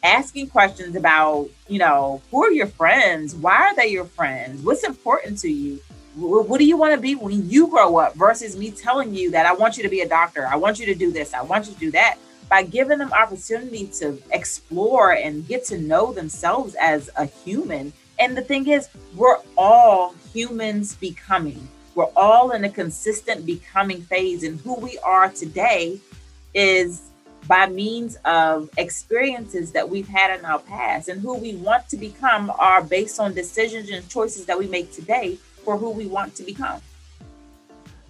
[0.02, 3.34] asking questions about, you know, who are your friends?
[3.34, 4.62] Why are they your friends?
[4.62, 5.80] What's important to you?
[6.16, 9.46] What do you want to be when you grow up versus me telling you that
[9.46, 10.46] I want you to be a doctor?
[10.46, 11.32] I want you to do this.
[11.32, 12.16] I want you to do that.
[12.52, 17.94] By giving them opportunity to explore and get to know themselves as a human.
[18.18, 21.66] And the thing is, we're all humans becoming.
[21.94, 24.44] We're all in a consistent becoming phase.
[24.44, 25.98] And who we are today
[26.52, 27.08] is
[27.48, 31.96] by means of experiences that we've had in our past and who we want to
[31.96, 36.34] become are based on decisions and choices that we make today for who we want
[36.34, 36.82] to become.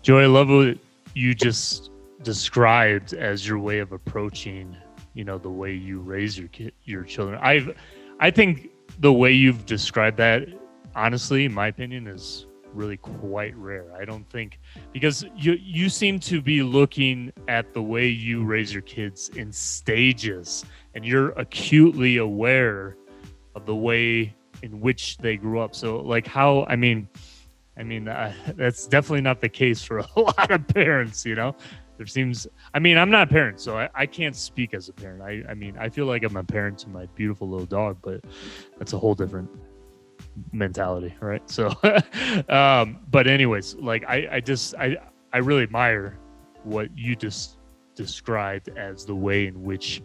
[0.03, 0.79] Joy, I love what
[1.15, 1.92] you just
[2.23, 4.77] described as your way of approaching,
[5.15, 7.39] you know, the way you raise your kid, your children.
[7.43, 7.77] I've,
[8.21, 10.49] I think the way you've described that,
[10.95, 13.93] honestly, in my opinion, is really quite rare.
[13.99, 14.59] I don't think
[14.93, 19.53] because you you seem to be looking at the way you raise your kids in
[19.53, 22.97] stages and you're acutely aware
[23.55, 25.75] of the way in which they grew up.
[25.75, 27.09] So like how I mean
[27.77, 31.55] I mean uh, that's definitely not the case for a lot of parents, you know.
[31.97, 34.93] There seems I mean I'm not a parent so I, I can't speak as a
[34.93, 35.23] parent.
[35.23, 38.25] I, I mean I feel like I'm a parent to my beautiful little dog, but
[38.79, 39.51] that's a whole different
[40.53, 41.49] mentality, right?
[41.51, 41.69] So,
[42.49, 44.97] um, but anyways, like I, I just I
[45.33, 46.19] I really admire
[46.65, 47.59] what you just
[47.95, 50.03] described as the way in which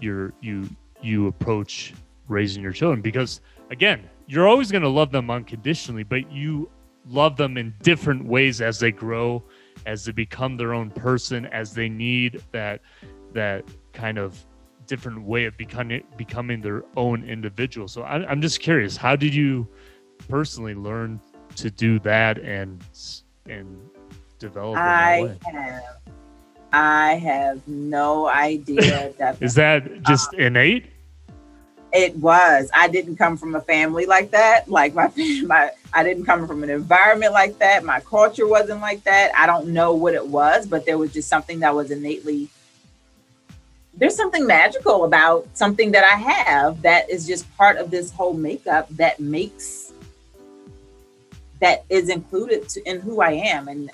[0.00, 0.68] you're you
[1.00, 1.94] you approach
[2.28, 6.70] raising your children because again you're always going to love them unconditionally but you
[7.08, 9.42] love them in different ways as they grow
[9.86, 12.80] as they become their own person as they need that
[13.32, 14.44] that kind of
[14.86, 17.88] different way of becoming becoming their own individual.
[17.88, 19.66] So I, I'm just curious, how did you
[20.28, 21.20] personally learn
[21.56, 22.84] to do that and
[23.48, 23.80] and
[24.38, 24.78] develop?
[24.78, 25.82] I have,
[26.72, 29.12] I have no idea.
[29.40, 30.91] Is that just um, innate?
[31.92, 32.70] It was.
[32.72, 34.68] I didn't come from a family like that.
[34.68, 35.10] Like my
[35.46, 37.84] my I didn't come from an environment like that.
[37.84, 39.32] My culture wasn't like that.
[39.36, 42.48] I don't know what it was, but there was just something that was innately
[43.94, 48.32] there's something magical about something that I have that is just part of this whole
[48.32, 49.92] makeup that makes
[51.60, 53.68] that is included to, in who I am.
[53.68, 53.90] And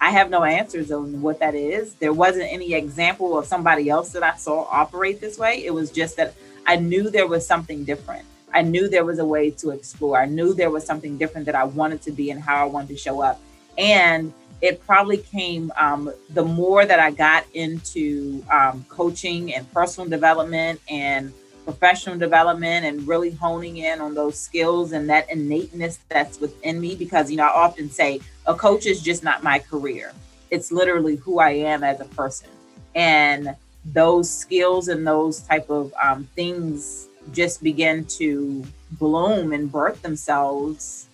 [0.00, 1.94] I have no answers on what that is.
[1.94, 5.64] There wasn't any example of somebody else that I saw operate this way.
[5.64, 6.34] It was just that
[6.70, 8.24] I knew there was something different.
[8.54, 10.20] I knew there was a way to explore.
[10.20, 12.90] I knew there was something different that I wanted to be and how I wanted
[12.90, 13.40] to show up.
[13.76, 20.08] And it probably came um, the more that I got into um, coaching and personal
[20.08, 21.32] development and
[21.64, 26.94] professional development and really honing in on those skills and that innateness that's within me.
[26.94, 30.12] Because, you know, I often say a coach is just not my career,
[30.52, 32.50] it's literally who I am as a person.
[32.94, 40.02] And those skills and those type of um, things just begin to bloom and birth
[40.02, 41.06] themselves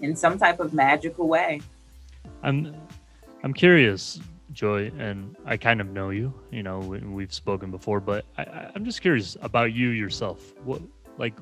[0.00, 1.60] in some type of magical way.
[2.42, 2.74] I'm
[3.42, 4.20] I'm curious,
[4.52, 6.32] Joy, and I kind of know you.
[6.50, 10.52] You know, we've spoken before, but I, I'm just curious about you yourself.
[10.64, 10.82] What
[11.18, 11.34] like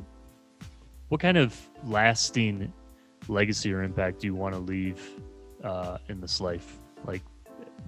[1.09, 2.72] what kind of lasting
[3.29, 5.11] legacy or impact do you want to leave
[5.62, 7.22] uh, in this life, like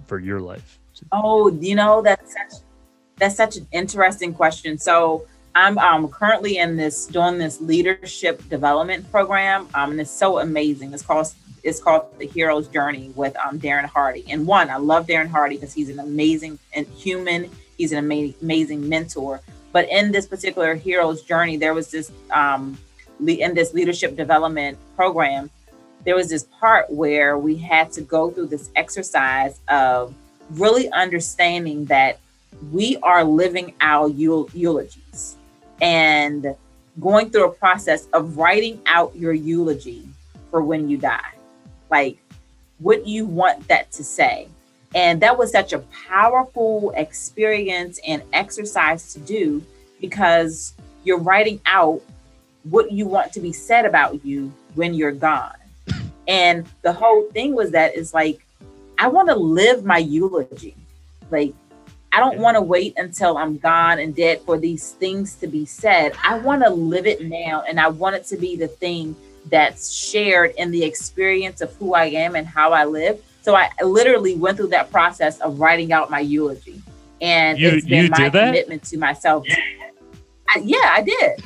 [0.05, 0.79] for your life?
[1.11, 2.61] Oh, you know that's such
[3.17, 4.77] that's such an interesting question.
[4.77, 10.39] So I'm um, currently in this doing this leadership development program, um, and it's so
[10.39, 10.93] amazing.
[10.93, 14.23] It's called it's called the Hero's Journey with um, Darren Hardy.
[14.29, 16.59] And one, I love Darren Hardy because he's an amazing
[16.95, 17.49] human.
[17.77, 19.41] He's an ama- amazing mentor.
[19.71, 22.77] But in this particular Hero's Journey, there was this um,
[23.19, 25.49] in this leadership development program.
[26.05, 30.13] There was this part where we had to go through this exercise of
[30.51, 32.19] really understanding that
[32.71, 35.35] we are living our eul- eulogies
[35.81, 36.55] and
[36.99, 40.07] going through a process of writing out your eulogy
[40.49, 41.33] for when you die.
[41.89, 42.17] Like
[42.79, 44.47] what you want that to say.
[44.93, 49.61] And that was such a powerful experience and exercise to do
[49.99, 52.01] because you're writing out
[52.63, 55.55] what you want to be said about you when you're gone.
[56.27, 58.44] And the whole thing was that it's like,
[59.05, 60.75] I want to live my eulogy.
[61.29, 61.53] Like,
[62.11, 65.63] I don't want to wait until I'm gone and dead for these things to be
[65.63, 66.13] said.
[66.23, 69.15] I want to live it now and I want it to be the thing
[69.51, 73.23] that's shared in the experience of who I am and how I live.
[73.43, 76.81] So I literally went through that process of writing out my eulogy.
[77.21, 79.45] And you, it's been my commitment to myself.
[80.49, 81.43] I, yeah, I did.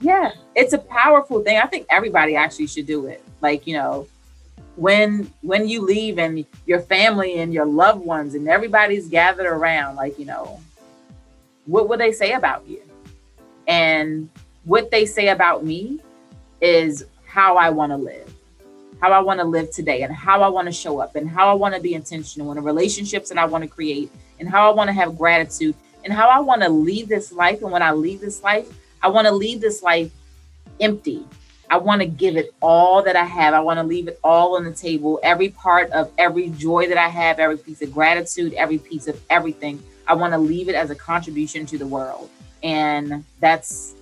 [0.00, 1.58] Yeah, it's a powerful thing.
[1.58, 3.22] I think everybody actually should do it.
[3.42, 4.08] Like, you know,
[4.76, 9.96] when when you leave and your family and your loved ones and everybody's gathered around
[9.96, 10.60] like you know
[11.66, 12.82] what would they say about you?
[13.68, 14.28] And
[14.64, 16.00] what they say about me
[16.60, 18.32] is how i want to live
[19.00, 21.48] how i want to live today and how i want to show up and how
[21.48, 24.70] i want to be intentional in the relationships that i want to create and how
[24.70, 27.62] i want to have gratitude and how i want to leave this life.
[27.62, 28.68] And when i leave this life
[29.02, 30.12] i want to leave this life
[30.80, 31.26] empty
[31.72, 33.54] I want to give it all that I have.
[33.54, 35.18] I want to leave it all on the table.
[35.22, 39.18] Every part of every joy that I have, every piece of gratitude, every piece of
[39.30, 39.82] everything.
[40.06, 42.28] I want to leave it as a contribution to the world.
[42.62, 43.94] And that's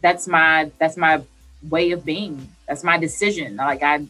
[0.00, 1.22] that's my that's my
[1.70, 2.48] way of being.
[2.66, 3.54] That's my decision.
[3.58, 4.04] Like I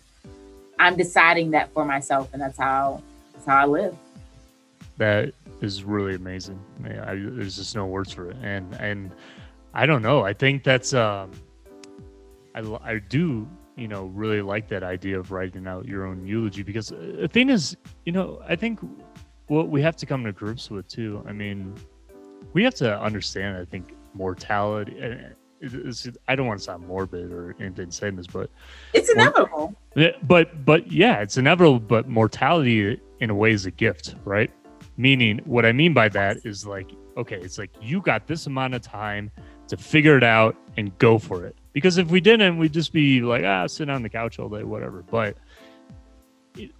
[0.79, 3.03] I'm deciding that for myself and that's how
[3.35, 3.95] that's how I live.
[4.97, 6.59] That is really amazing.
[6.83, 8.37] I, there's just no words for it.
[8.43, 9.11] And and
[9.75, 10.23] I don't know.
[10.23, 11.33] I think that's um
[12.55, 16.63] I, I do you know really like that idea of writing out your own eulogy
[16.63, 18.79] because uh, the thing is you know i think
[19.49, 21.75] what we have to come to grips with too i mean
[22.53, 24.97] we have to understand i think mortality
[26.29, 28.51] i don't want to sound morbid or anything saying this but
[28.93, 29.75] it's inevitable.
[30.23, 34.51] But but yeah it's inevitable but mortality in a way is a gift right?
[34.97, 38.75] Meaning what i mean by that is like okay it's like you got this amount
[38.75, 39.31] of time
[39.67, 43.21] to figure it out and go for it because if we didn't, we'd just be
[43.21, 45.03] like, ah, sit on the couch all day, whatever.
[45.03, 45.37] But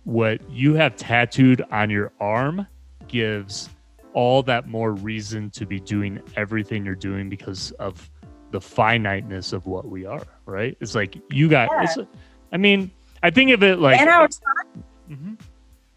[0.05, 2.67] what you have tattooed on your arm
[3.09, 3.69] gives
[4.15, 8.09] all that more reason to be doing everything you're doing because of
[8.53, 10.77] the finiteness of what we are, right?
[10.81, 12.05] It's like you got, yeah.
[12.53, 12.91] I mean,
[13.25, 14.01] I think of it like.
[14.01, 14.85] And our time.
[15.11, 15.35] Mm-hmm.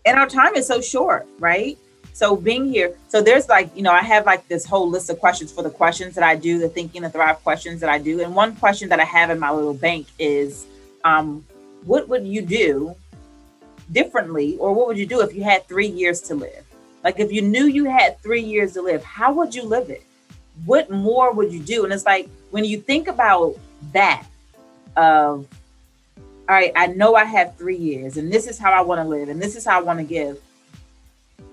[0.06, 1.78] And our time is so short, right?
[2.18, 5.20] So being here, so there's like, you know, I have like this whole list of
[5.20, 8.22] questions for the questions that I do, the thinking and thrive questions that I do.
[8.22, 10.66] And one question that I have in my little bank is,
[11.04, 11.46] um,
[11.86, 12.96] what would you do
[13.92, 16.66] differently, or what would you do if you had three years to live?
[17.04, 20.02] Like if you knew you had three years to live, how would you live it?
[20.66, 21.84] What more would you do?
[21.84, 23.60] And it's like when you think about
[23.94, 24.26] that,
[24.96, 25.46] of
[26.50, 29.08] all right, I know I have three years, and this is how I want to
[29.08, 30.42] live, and this is how I want to give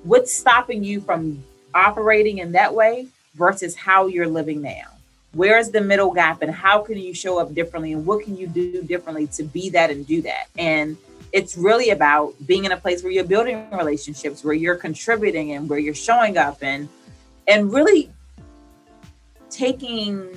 [0.05, 1.43] what's stopping you from
[1.75, 4.91] operating in that way versus how you're living now?
[5.33, 8.47] Where's the middle gap and how can you show up differently and what can you
[8.47, 10.47] do differently to be that and do that?
[10.57, 10.97] And
[11.33, 15.69] it's really about being in a place where you're building relationships, where you're contributing and
[15.69, 16.89] where you're showing up and
[17.49, 18.11] and really
[19.51, 20.29] taking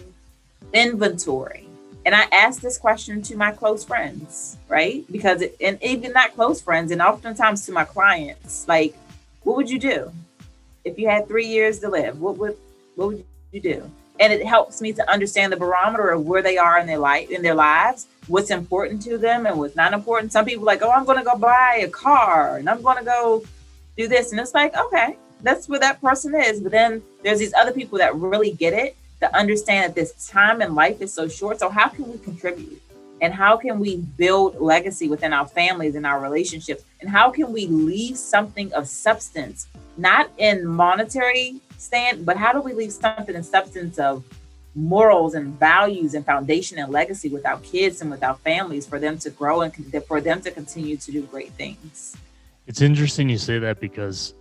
[0.74, 1.68] inventory.
[2.05, 5.05] And I ask this question to my close friends, right?
[5.11, 8.95] Because it, and even not close friends, and oftentimes to my clients, like,
[9.47, 10.11] what would you do
[10.83, 12.19] if you had three years to live?
[12.19, 12.57] What would
[12.95, 13.23] what would
[13.53, 13.89] you do?
[14.19, 17.29] And it helps me to understand the barometer of where they are in their life
[17.31, 20.33] in their lives, what's important to them and what's not important.
[20.33, 23.05] Some people like, oh, I'm going to go buy a car and I'm going to
[23.05, 23.45] go
[23.95, 26.59] do this, and it's like, okay, that's where that person is.
[26.59, 30.61] But then there's these other people that really get it, that understand that this time
[30.61, 31.59] in life is so short.
[31.59, 32.81] So how can we contribute?
[33.22, 36.84] And how can we build legacy within our families and our relationships?
[37.01, 42.61] And how can we leave something of substance, not in monetary stand, but how do
[42.61, 44.24] we leave something in substance of
[44.76, 48.99] morals and values and foundation and legacy with our kids and with our families for
[48.99, 49.74] them to grow and
[50.07, 52.15] for them to continue to do great things?
[52.68, 54.36] It's interesting you say that because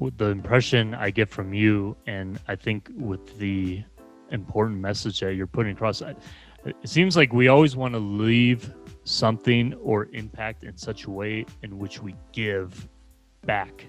[0.00, 3.82] the impression I get from you, and I think with the
[4.30, 6.02] important message that you're putting across,
[6.66, 8.72] it seems like we always want to leave
[9.04, 12.88] something or impact in such a way in which we give
[13.44, 13.86] back,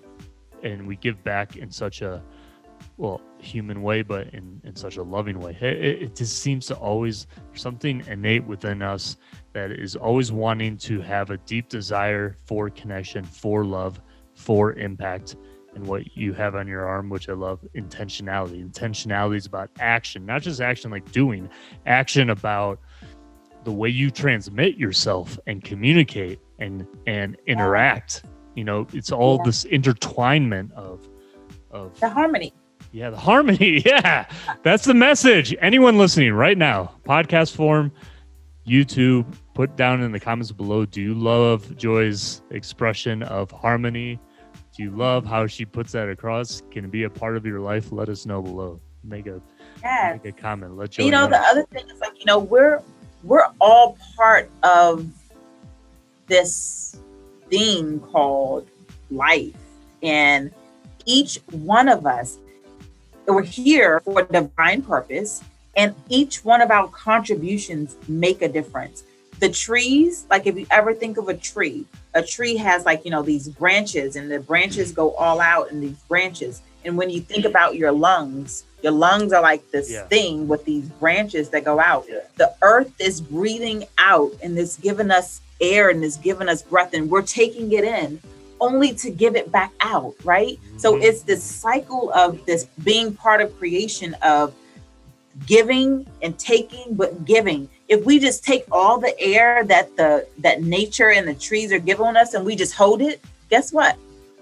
[0.63, 2.23] and we give back in such a
[2.97, 5.57] well human way, but in in such a loving way.
[5.59, 9.17] It, it just seems to always something innate within us
[9.53, 13.99] that is always wanting to have a deep desire for connection, for love,
[14.36, 15.36] for impact
[15.78, 18.67] and what you have on your arm, which I love intentionality.
[18.67, 21.47] Intentionality is about action, not just action like doing,
[21.86, 22.80] action about
[23.63, 28.23] the way you transmit yourself and communicate and and interact.
[28.55, 29.43] You know, it's all yeah.
[29.45, 31.07] this intertwinement of
[31.69, 32.53] of the harmony.
[32.91, 33.84] Yeah, the harmony.
[33.86, 34.28] Yeah.
[34.63, 35.55] That's the message.
[35.61, 37.91] Anyone listening right now, podcast form,
[38.67, 40.86] YouTube, put down in the comments below.
[40.86, 44.19] Do you love Joy's expression of harmony
[44.80, 46.61] you love how she puts that across?
[46.71, 47.91] Can it be a part of your life?
[47.91, 48.80] Let us know below.
[49.03, 49.41] Make a
[49.82, 50.19] yes.
[50.23, 50.75] make a comment.
[50.75, 51.05] Let you.
[51.05, 52.82] You know, know the other thing is like you know we're
[53.23, 55.07] we're all part of
[56.28, 56.99] this
[57.49, 58.67] thing called
[59.09, 59.55] life,
[60.03, 60.51] and
[61.05, 62.38] each one of us
[63.28, 65.43] we're here for a divine purpose,
[65.75, 69.03] and each one of our contributions make a difference
[69.39, 73.11] the trees like if you ever think of a tree a tree has like you
[73.11, 77.21] know these branches and the branches go all out in these branches and when you
[77.21, 80.03] think about your lungs your lungs are like this yeah.
[80.07, 82.19] thing with these branches that go out yeah.
[82.38, 86.93] the earth is breathing out and it's giving us air and it's giving us breath
[86.93, 88.19] and we're taking it in
[88.59, 90.77] only to give it back out right mm-hmm.
[90.79, 94.53] so it's this cycle of this being part of creation of
[95.45, 100.63] giving and taking but giving if we just take all the air that the that
[100.63, 103.97] nature and the trees are giving us and we just hold it guess what?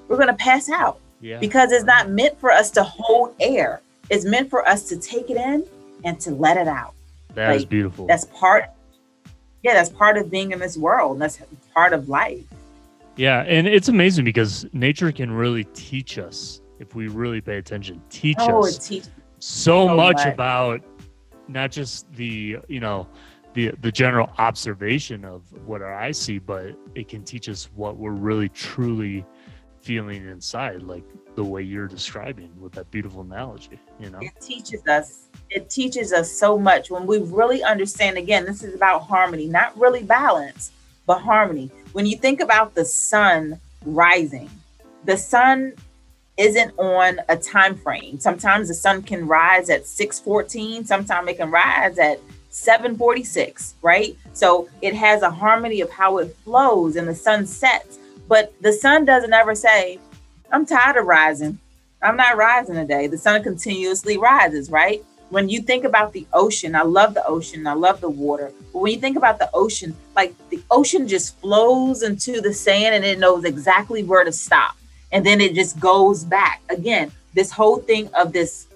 [0.07, 0.99] We're going to pass out.
[1.21, 1.39] Yeah.
[1.39, 3.81] because it's not meant for us to hold air.
[4.11, 5.65] It's meant for us to take it in
[6.03, 6.93] and to let it out.
[7.33, 8.05] That like, is beautiful.
[8.05, 8.69] that's part
[9.63, 11.19] yeah that's part of being in this world.
[11.19, 11.39] That's
[11.73, 12.43] part of life.
[13.15, 18.01] Yeah and it's amazing because nature can really teach us if we really pay attention
[18.09, 19.05] teach oh, us teach-
[19.39, 20.27] so, so much, much.
[20.33, 20.81] about
[21.47, 23.07] not just the you know
[23.55, 27.97] the the general observation of what our eyes see, but it can teach us what
[27.97, 29.25] we're really truly
[29.79, 31.03] feeling inside, like
[31.35, 33.79] the way you're describing with that beautiful analogy.
[33.99, 35.27] You know, it teaches us.
[35.49, 38.17] It teaches us so much when we really understand.
[38.17, 40.71] Again, this is about harmony, not really balance,
[41.07, 41.71] but harmony.
[41.93, 44.49] When you think about the sun rising,
[45.05, 45.73] the sun
[46.37, 48.19] isn't on a time frame.
[48.19, 52.19] Sometimes the sun can rise at 614, sometimes it can rise at
[52.55, 54.17] 746, right?
[54.33, 57.99] So it has a harmony of how it flows and the sun sets.
[58.29, 59.99] But the sun doesn't ever say,
[60.51, 61.59] I'm tired of rising.
[62.01, 63.07] I'm not rising today.
[63.07, 65.03] The sun continuously rises, right?
[65.29, 68.53] When you think about the ocean, I love the ocean, I love the water.
[68.71, 72.95] But when you think about the ocean, like the ocean just flows into the sand
[72.95, 74.77] and it knows exactly where to stop.
[75.11, 76.61] And then it just goes back.
[76.69, 78.67] Again, this whole thing of this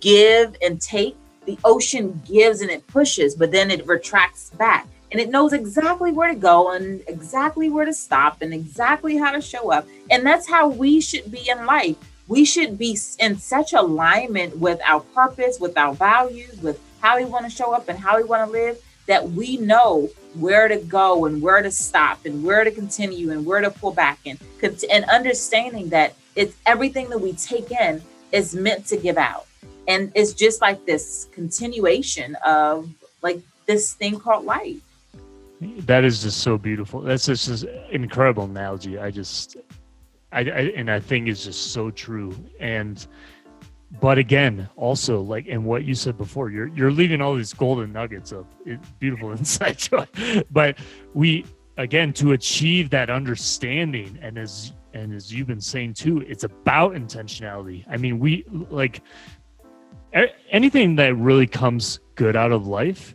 [0.00, 1.16] give and take
[1.46, 4.86] the ocean gives and it pushes, but then it retracts back.
[5.12, 9.30] And it knows exactly where to go and exactly where to stop and exactly how
[9.30, 9.86] to show up.
[10.10, 11.96] And that's how we should be in life.
[12.26, 17.26] We should be in such alignment with our purpose, with our values, with how we
[17.26, 20.78] want to show up and how we want to live that we know where to
[20.78, 24.38] go and where to stop and where to continue and where to pull back in.
[24.90, 29.46] And understanding that it's everything that we take in is meant to give out
[29.88, 32.88] and it's just like this continuation of
[33.22, 34.80] like this thing called life
[35.60, 37.00] that is just so beautiful.
[37.00, 38.98] That's just, just incredible analogy.
[38.98, 39.56] I just,
[40.32, 42.34] I, I and I think is just so true.
[42.60, 43.06] And
[44.00, 47.92] but again, also like and what you said before, you're you're leaving all these golden
[47.92, 49.88] nuggets of eh, beautiful insight.
[50.50, 50.78] But
[51.14, 51.44] we
[51.76, 56.92] again to achieve that understanding and as and as you've been saying too, it's about
[56.92, 57.84] intentionality.
[57.88, 59.02] I mean, we like
[60.50, 63.14] anything that really comes good out of life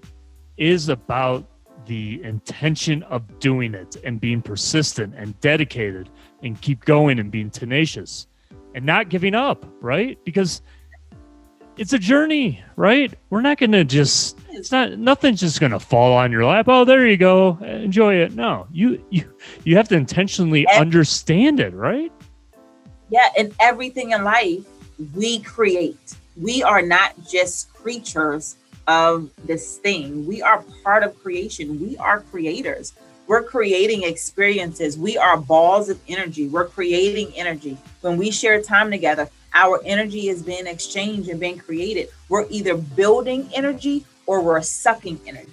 [0.58, 1.46] is about
[1.86, 6.10] the intention of doing it and being persistent and dedicated
[6.44, 8.28] and keep going and being tenacious
[8.76, 10.20] and not giving up, right?
[10.24, 10.62] Because
[11.78, 13.14] it's a journey, right?
[13.30, 16.66] We're not going to just it's not nothing's just going to fall on your lap.
[16.68, 17.58] Oh, there you go.
[17.62, 18.36] Enjoy it.
[18.36, 18.68] No.
[18.72, 19.34] You you
[19.64, 22.12] you have to intentionally and, understand it, right?
[23.10, 24.64] Yeah, and everything in life
[25.16, 26.16] we create.
[26.40, 28.56] We are not just creatures
[28.88, 30.26] of this thing.
[30.26, 31.80] We are part of creation.
[31.82, 32.94] We are creators.
[33.28, 34.98] We're creating experiences.
[34.98, 36.48] We are balls of energy.
[36.48, 37.78] We're creating energy.
[38.02, 42.10] When we share time together, our energy is being exchanged and being created.
[42.30, 45.52] We're either building energy or we're sucking energy.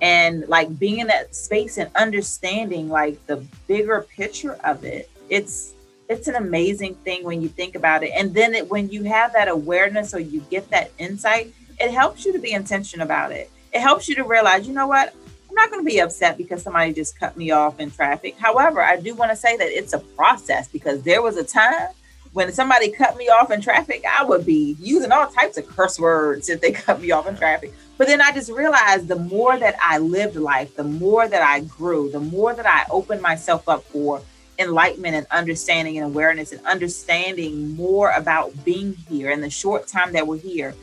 [0.00, 5.74] And like being in that space and understanding like the bigger picture of it, it's
[6.12, 8.12] it's an amazing thing when you think about it.
[8.14, 12.24] And then it, when you have that awareness or you get that insight, it helps
[12.24, 13.50] you to be intentional about it.
[13.72, 15.14] It helps you to realize, you know what,
[15.48, 18.36] I'm not going to be upset because somebody just cut me off in traffic.
[18.38, 21.88] However, I do want to say that it's a process because there was a time
[22.32, 25.98] when somebody cut me off in traffic, I would be using all types of curse
[25.98, 27.72] words if they cut me off in traffic.
[27.98, 31.60] But then I just realized the more that I lived life, the more that I
[31.60, 34.22] grew, the more that I opened myself up for
[34.62, 40.12] enlightenment and understanding and awareness and understanding more about being here in the short time
[40.12, 40.74] that we're here.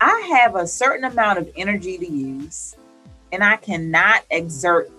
[0.00, 2.76] I have a certain amount of energy to use
[3.32, 4.90] and I cannot exert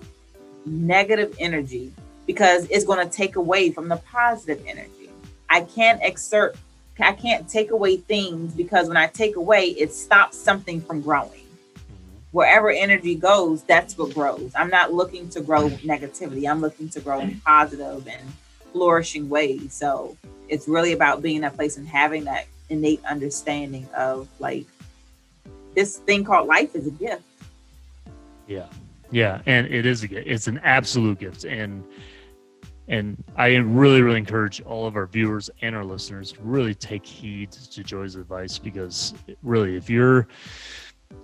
[0.66, 1.94] negative energy
[2.26, 5.10] because it's going to take away from the positive energy.
[5.50, 6.58] I can't exert,
[7.00, 11.47] I can't take away things because when I take away, it stops something from growing.
[12.38, 14.52] Wherever energy goes, that's what grows.
[14.56, 18.34] I'm not looking to grow negativity, I'm looking to grow in positive and
[18.72, 19.74] flourishing ways.
[19.74, 20.16] So
[20.48, 24.66] it's really about being in that place and having that innate understanding of like
[25.74, 27.24] this thing called life is a gift
[28.48, 28.68] yeah,
[29.12, 30.28] yeah, and it is a gift.
[30.28, 31.84] It's an absolute gift, and
[32.88, 37.06] and I really, really encourage all of our viewers and our listeners to really take
[37.06, 39.14] heed to Joy's advice because
[39.44, 40.28] really, if you're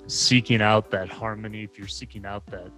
[0.08, 2.72] seeking out that harmony, if you're seeking out that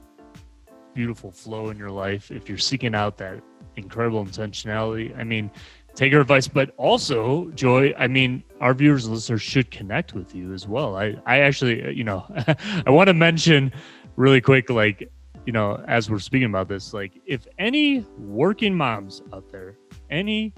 [0.93, 3.41] beautiful flow in your life, if you're seeking out that
[3.76, 5.51] incredible intentionality, I mean,
[5.95, 6.47] take her advice.
[6.47, 10.95] But also, Joy, I mean, our viewers and listeners should connect with you as well.
[10.95, 12.26] I, I actually, uh, you know,
[12.86, 13.72] I want to mention
[14.16, 15.12] really quick, like,
[15.45, 19.78] you know, as we're speaking about this, like, if any working moms out there,
[20.10, 20.53] any,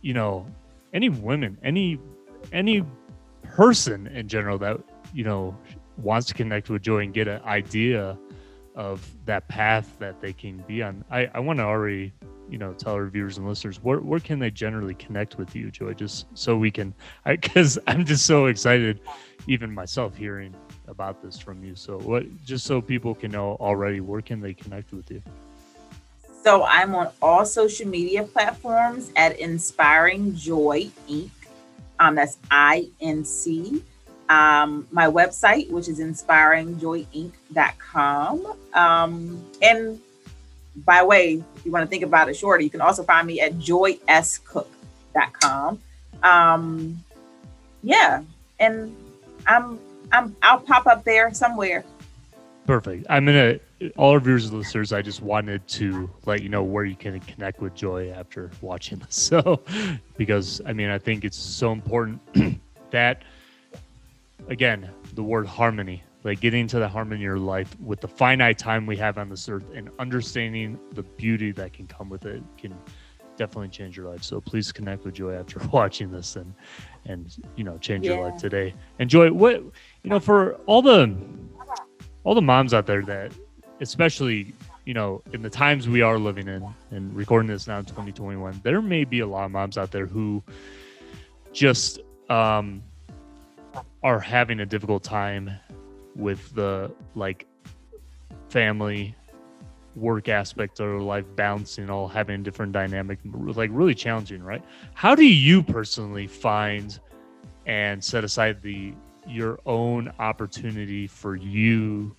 [0.00, 0.46] you know,
[0.92, 1.98] any women, any,
[2.52, 2.84] any
[3.42, 4.78] person in general that,
[5.16, 5.56] you know,
[5.96, 8.18] wants to connect with Joy and get an idea
[8.74, 12.12] of that path that they can be on, I, I want to already
[12.48, 15.68] you know tell our viewers and listeners where, where can they generally connect with you
[15.68, 16.94] joy just so we can
[17.26, 19.00] because i'm just so excited
[19.48, 20.54] even myself hearing
[20.88, 21.74] about this from you.
[21.74, 25.22] So what just so people can know already where can they connect with you?
[26.42, 31.30] So I'm on all social media platforms at Inspiring Joy Inc.
[31.98, 33.82] Um, that's I N C.
[34.28, 38.56] Um, my website, which is inspiringjoyinc.com.
[38.74, 40.00] Um, and
[40.84, 43.26] by the way, if you want to think about it shorter, you can also find
[43.26, 45.80] me at joyscook.com.
[46.22, 47.04] Um,
[47.82, 48.22] yeah,
[48.58, 48.94] and
[49.46, 49.78] I'm
[50.12, 51.84] I'm I'll pop up there somewhere.
[52.66, 53.06] Perfect.
[53.08, 53.58] I'm gonna
[53.96, 54.92] all of and listeners.
[54.92, 58.98] I just wanted to let you know where you can connect with Joy after watching
[58.98, 59.16] this.
[59.36, 59.60] So,
[60.16, 62.20] because I mean, I think it's so important
[62.90, 63.22] that
[64.48, 68.58] again, the word harmony, like getting to the harmony in your life with the finite
[68.58, 72.42] time we have on this earth and understanding the beauty that can come with it
[72.58, 72.74] can
[73.36, 74.22] definitely change your life.
[74.22, 76.54] So please connect with Joy after watching this and
[77.04, 78.14] and you know change yeah.
[78.14, 78.74] your life today.
[78.98, 81.16] And Joy, what you know for all the
[82.24, 83.32] all the moms out there that
[83.80, 84.52] especially
[84.84, 88.60] you know in the times we are living in and recording this now in 2021
[88.62, 90.42] there may be a lot of moms out there who
[91.52, 92.82] just um
[94.06, 95.50] are having a difficult time
[96.14, 97.44] with the like
[98.48, 99.16] family
[99.96, 104.62] work aspect of life balancing all having different dynamic like really challenging right?
[104.94, 106.96] How do you personally find
[107.66, 108.94] and set aside the
[109.26, 112.14] your own opportunity for you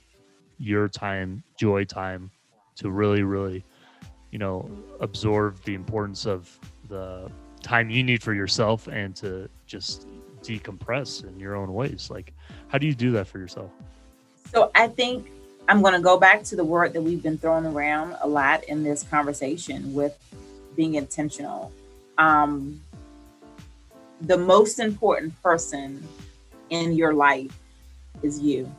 [0.57, 2.29] your time, joy time,
[2.75, 3.63] to really, really,
[4.31, 4.69] you know,
[4.99, 6.59] absorb the importance of
[6.89, 7.31] the
[7.61, 10.05] time you need for yourself and to just
[10.48, 12.10] decompress in your own ways.
[12.10, 12.34] Like,
[12.70, 13.70] how do you do that for yourself?
[14.54, 15.30] So I think
[15.68, 18.64] I'm going to go back to the word that we've been throwing around a lot
[18.64, 20.18] in this conversation with
[20.76, 21.72] being intentional.
[22.18, 22.82] Um,
[24.22, 26.08] the most important person
[26.70, 27.58] in your life
[28.24, 28.74] is you.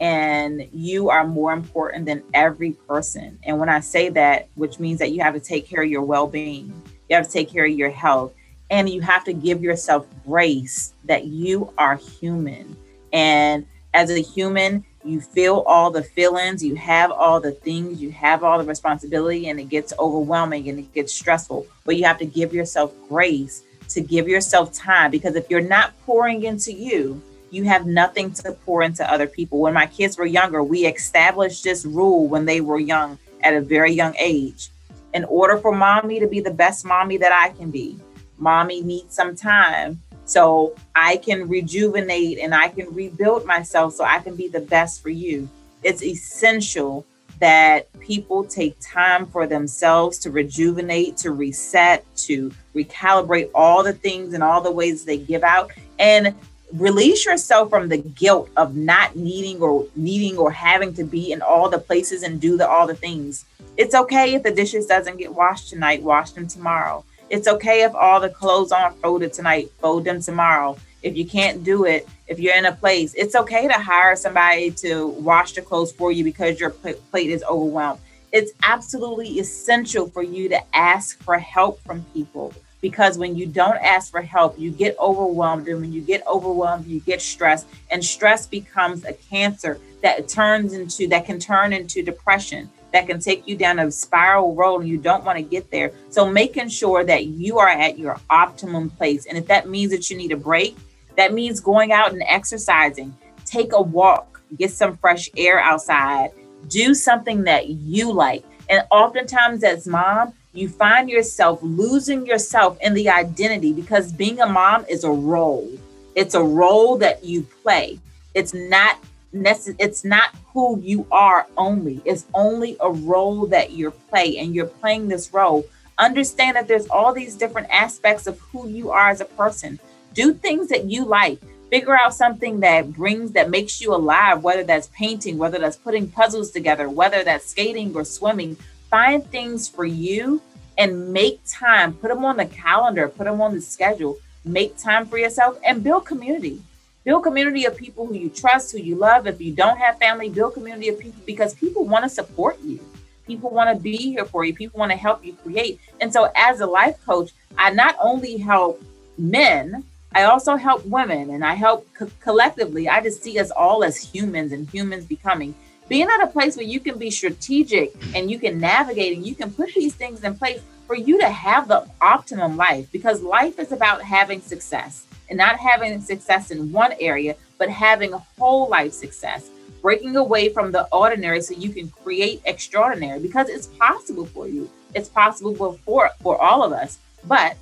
[0.00, 3.38] And you are more important than every person.
[3.42, 6.02] And when I say that, which means that you have to take care of your
[6.02, 6.72] well being,
[7.08, 8.32] you have to take care of your health,
[8.70, 12.76] and you have to give yourself grace that you are human.
[13.12, 18.10] And as a human, you feel all the feelings, you have all the things, you
[18.12, 21.66] have all the responsibility, and it gets overwhelming and it gets stressful.
[21.84, 25.98] But you have to give yourself grace to give yourself time because if you're not
[26.06, 29.58] pouring into you, you have nothing to pour into other people.
[29.58, 33.60] When my kids were younger, we established this rule when they were young at a
[33.60, 34.70] very young age.
[35.12, 37.98] In order for mommy to be the best mommy that I can be,
[38.40, 44.18] mommy needs some time so I can rejuvenate and I can rebuild myself so I
[44.20, 45.48] can be the best for you.
[45.82, 47.04] It's essential
[47.40, 54.34] that people take time for themselves to rejuvenate, to reset, to recalibrate all the things
[54.34, 56.34] and all the ways they give out and
[56.74, 61.42] release yourself from the guilt of not needing or needing or having to be in
[61.42, 63.44] all the places and do the all the things.
[63.76, 67.04] It's okay if the dishes doesn't get washed tonight, wash them tomorrow.
[67.30, 70.76] It's okay if all the clothes aren't folded tonight, fold them tomorrow.
[71.00, 74.72] If you can't do it, if you're in a place, it's okay to hire somebody
[74.72, 78.00] to wash the clothes for you because your plate is overwhelmed.
[78.32, 83.78] It's absolutely essential for you to ask for help from people because when you don't
[83.78, 85.68] ask for help, you get overwhelmed.
[85.68, 90.72] And when you get overwhelmed, you get stressed, and stress becomes a cancer that turns
[90.72, 94.88] into that can turn into depression that can take you down a spiral road and
[94.88, 95.92] you don't want to get there.
[96.08, 99.26] So making sure that you are at your optimum place.
[99.26, 100.76] And if that means that you need a break,
[101.16, 106.30] that means going out and exercising, take a walk, get some fresh air outside,
[106.68, 108.44] do something that you like.
[108.68, 114.46] And oftentimes as mom, you find yourself losing yourself in the identity because being a
[114.46, 115.68] mom is a role.
[116.16, 118.00] It's a role that you play.
[118.34, 118.98] It's not
[119.34, 122.00] necess- it's not who you are only.
[122.04, 125.64] It's only a role that you're playing and you're playing this role.
[125.98, 129.78] Understand that there's all these different aspects of who you are as a person.
[130.14, 131.38] Do things that you like.
[131.70, 136.08] Figure out something that brings that makes you alive, whether that's painting, whether that's putting
[136.08, 138.56] puzzles together, whether that's skating or swimming.
[138.90, 140.42] Find things for you
[140.76, 141.92] and make time.
[141.94, 144.18] Put them on the calendar, put them on the schedule.
[144.44, 146.60] Make time for yourself and build community
[147.04, 149.26] build community of people who you trust, who you love.
[149.26, 152.80] If you don't have family, build community of people because people want to support you.
[153.26, 154.54] People want to be here for you.
[154.54, 155.80] People want to help you create.
[156.00, 158.82] And so, as a life coach, I not only help
[159.16, 162.88] men, I also help women and I help co- collectively.
[162.88, 165.54] I just see us all as humans and humans becoming.
[165.88, 169.34] Being at a place where you can be strategic and you can navigate and you
[169.34, 173.58] can put these things in place for you to have the optimum life because life
[173.60, 178.92] is about having success and not having success in one area, but having whole life
[178.92, 179.48] success,
[179.80, 184.68] breaking away from the ordinary so you can create extraordinary because it's possible for you.
[184.94, 185.54] It's possible
[185.84, 187.56] for, for all of us, but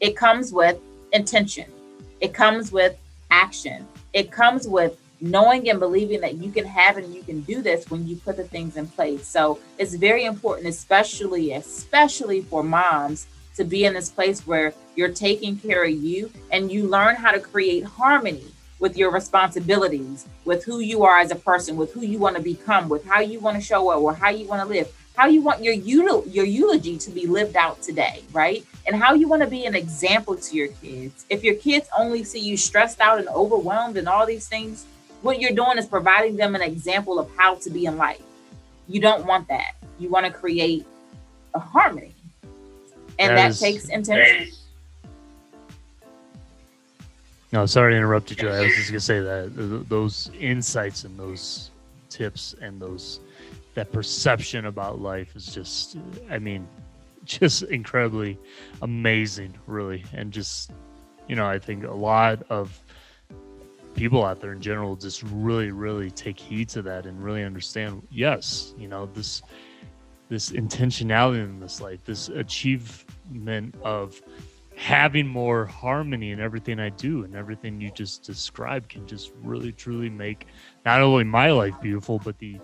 [0.00, 0.78] it comes with
[1.12, 1.66] intention.
[2.20, 2.96] It comes with
[3.30, 3.86] action.
[4.12, 7.90] It comes with knowing and believing that you can have and you can do this
[7.90, 9.26] when you put the things in place.
[9.26, 13.26] So it's very important, especially, especially for moms
[13.58, 17.30] to be in this place where you're taking care of you and you learn how
[17.30, 18.46] to create harmony
[18.78, 22.42] with your responsibilities, with who you are as a person, with who you want to
[22.42, 25.26] become, with how you want to show up or how you want to live, how
[25.26, 28.64] you want your your eulogy to be lived out today, right?
[28.86, 31.26] And how you want to be an example to your kids.
[31.28, 34.86] If your kids only see you stressed out and overwhelmed and all these things,
[35.22, 38.22] what you're doing is providing them an example of how to be in life.
[38.86, 39.72] You don't want that.
[39.98, 40.86] You want to create
[41.54, 42.14] a harmony
[43.18, 44.52] and that, that takes intention.
[47.52, 48.50] No, sorry to interrupt you, Joy.
[48.50, 51.70] I was just gonna say that those insights and those
[52.10, 53.20] tips and those
[53.74, 55.96] that perception about life is just,
[56.30, 56.66] I mean,
[57.24, 58.38] just incredibly
[58.82, 60.72] amazing, really, and just,
[61.28, 62.78] you know, I think a lot of
[63.94, 68.06] people out there in general just really, really take heed to that and really understand.
[68.10, 69.42] Yes, you know, this
[70.28, 72.28] this intentionality in this life, this
[73.82, 74.20] of
[74.78, 79.72] having more harmony in everything I do and everything you just described can just really
[79.72, 80.46] truly make
[80.84, 82.58] not only my life beautiful, but the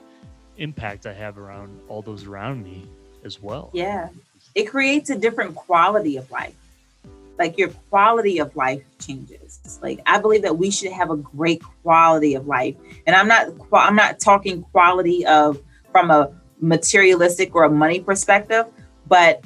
[0.56, 2.86] impact I have around all those around me
[3.24, 3.70] as well.
[3.74, 4.10] Yeah.
[4.54, 6.54] It creates a different quality of life.
[7.36, 9.80] Like your quality of life changes.
[9.82, 12.76] Like I believe that we should have a great quality of life.
[13.08, 15.60] And I'm not I'm not talking quality of
[15.90, 18.66] from a materialistic or a money perspective,
[19.08, 19.42] but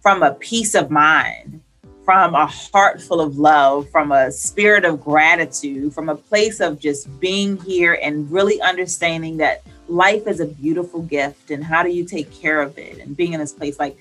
[0.00, 1.60] from a peace of mind,
[2.04, 6.78] from a heart full of love, from a spirit of gratitude, from a place of
[6.78, 11.90] just being here and really understanding that life is a beautiful gift and how do
[11.90, 13.96] you take care of it and being in this place like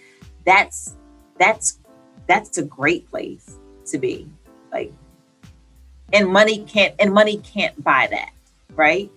[0.46, 0.96] that's
[1.38, 1.80] that's
[2.28, 4.28] that's a great place to be.
[4.72, 4.94] Like
[6.14, 8.32] and money can't and money can't buy that
[8.76, 9.12] right?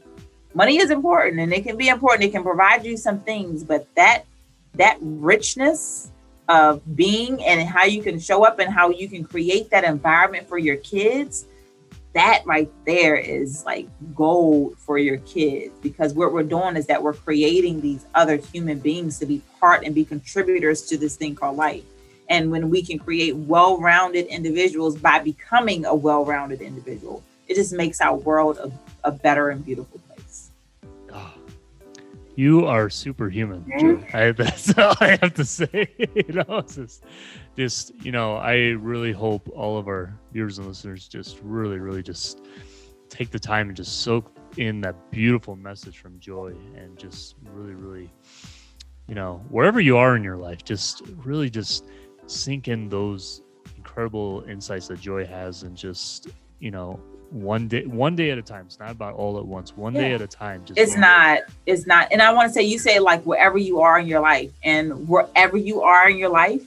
[0.54, 2.24] Money is important and it can be important.
[2.24, 4.24] It can provide you some things but that
[4.74, 6.10] that richness
[6.50, 10.48] of being and how you can show up and how you can create that environment
[10.48, 11.46] for your kids
[12.12, 13.86] that right there is like
[14.16, 15.72] gold for your kids.
[15.80, 19.84] Because what we're doing is that we're creating these other human beings to be part
[19.84, 21.84] and be contributors to this thing called life.
[22.28, 28.00] And when we can create well-rounded individuals by becoming a well-rounded individual it just makes
[28.00, 28.70] our world a,
[29.08, 30.00] a better and beautiful
[32.40, 33.62] you are superhuman.
[33.64, 34.16] Mm-hmm.
[34.16, 35.90] I, that's all I have to say.
[35.98, 37.04] you know, it's just,
[37.54, 42.02] just, you know, I really hope all of our viewers and listeners just really, really
[42.02, 42.40] just
[43.10, 47.74] take the time and just soak in that beautiful message from Joy and just really,
[47.74, 48.10] really,
[49.06, 51.84] you know, wherever you are in your life, just really just
[52.24, 53.42] sink in those
[53.76, 56.28] incredible insights that Joy has and just,
[56.58, 56.98] you know,
[57.30, 58.66] one day one day at a time.
[58.66, 59.76] It's not about all at once.
[59.76, 60.00] One yeah.
[60.00, 60.64] day at a time.
[60.64, 61.54] Just it's not day.
[61.66, 64.20] it's not and i want to say you say like wherever you are in your
[64.20, 66.62] life and wherever you are in your life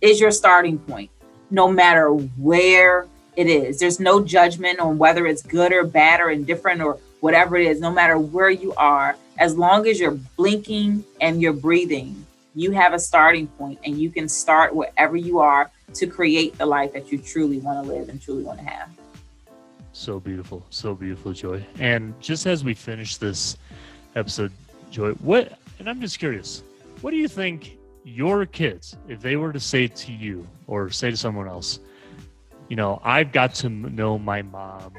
[0.00, 1.10] is your starting point
[1.50, 3.06] no matter where
[3.36, 3.78] it is.
[3.78, 7.80] There's no judgment on whether it's good or bad or indifferent or whatever it is
[7.80, 12.92] no matter where you are as long as you're blinking and you're breathing you have
[12.92, 17.12] a starting point and you can start wherever you are to create the life that
[17.12, 18.88] you truly want to live and truly want to have
[19.98, 21.66] so beautiful, so beautiful, Joy.
[21.80, 23.56] And just as we finish this
[24.14, 24.52] episode,
[24.90, 25.58] Joy, what?
[25.78, 26.62] And I'm just curious,
[27.00, 31.10] what do you think your kids, if they were to say to you or say
[31.10, 31.80] to someone else,
[32.68, 34.94] you know, I've got to know my mom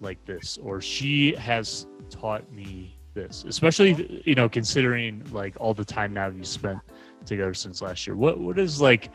[0.00, 5.84] like this, or she has taught me this, especially you know, considering like all the
[5.84, 6.78] time now you spent
[7.26, 8.16] together since last year.
[8.16, 9.10] What what is like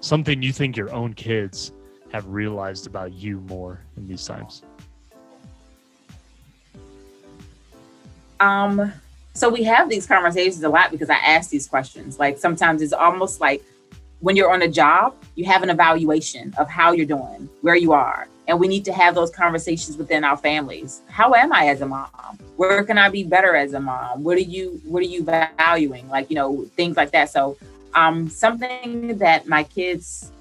[0.00, 1.72] something you think your own kids
[2.12, 4.62] have realized about you more in these times?
[8.38, 8.92] Um,
[9.34, 12.18] so we have these conversations a lot because I ask these questions.
[12.18, 13.62] Like sometimes it's almost like
[14.20, 17.92] when you're on a job, you have an evaluation of how you're doing, where you
[17.92, 18.28] are.
[18.48, 21.02] And we need to have those conversations within our families.
[21.08, 22.38] How am I as a mom?
[22.56, 24.22] Where can I be better as a mom?
[24.22, 26.08] What are you what are you valuing?
[26.08, 27.30] Like, you know, things like that.
[27.30, 27.56] So
[27.94, 30.31] um something that my kids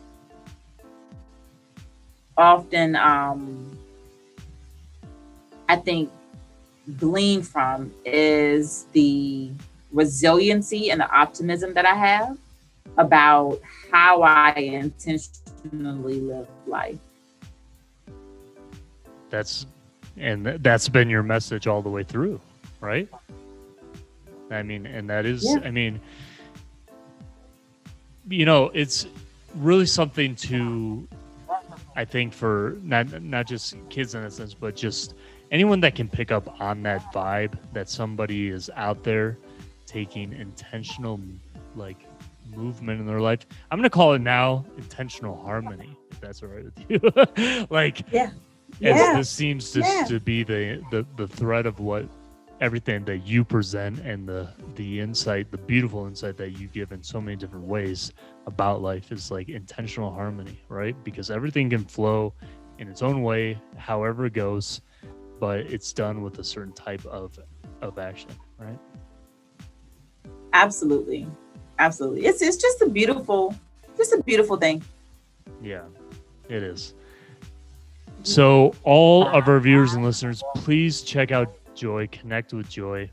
[2.38, 3.78] often um,
[5.70, 6.12] I think
[6.98, 9.52] glean from is the
[9.92, 12.38] resiliency and the optimism that I have
[12.98, 13.60] about
[13.92, 17.00] how I intentionally live life.
[19.30, 19.66] That's
[20.18, 22.42] and that's been your message all the way through,
[22.82, 23.08] right?
[24.50, 25.62] I mean, and that is, yeah.
[25.64, 26.02] I mean,
[28.28, 29.08] you know, it's
[29.56, 31.08] really something to
[31.96, 35.16] I think for not not just kids in a sense, but just
[35.52, 39.38] anyone that can pick up on that vibe that somebody is out there
[39.86, 41.20] taking intentional
[41.76, 41.98] like
[42.56, 43.46] movement in their life.
[43.70, 47.66] I'm gonna call it now intentional harmony, if that's all right with you.
[47.70, 48.32] like yeah.
[48.80, 49.18] Yeah.
[49.18, 50.06] this seems to, yeah.
[50.08, 52.06] to be the, the the thread of what
[52.62, 57.02] everything that you present and the the insight the beautiful insight that you give in
[57.02, 58.14] so many different ways
[58.46, 60.96] about life is like intentional harmony right?
[61.04, 62.34] Because everything can flow
[62.78, 64.82] in its own way however it goes
[65.40, 67.38] but it's done with a certain type of
[67.82, 68.78] of action right?
[70.54, 71.28] Absolutely.
[71.80, 72.26] Absolutely.
[72.26, 73.56] It's it's just a beautiful
[73.98, 74.84] just a beautiful thing.
[75.64, 75.86] Yeah
[76.48, 76.94] it is.
[78.24, 83.10] So all of our viewers and listeners please check out Joy, connect with Joy.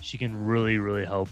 [0.00, 1.28] She can really, really help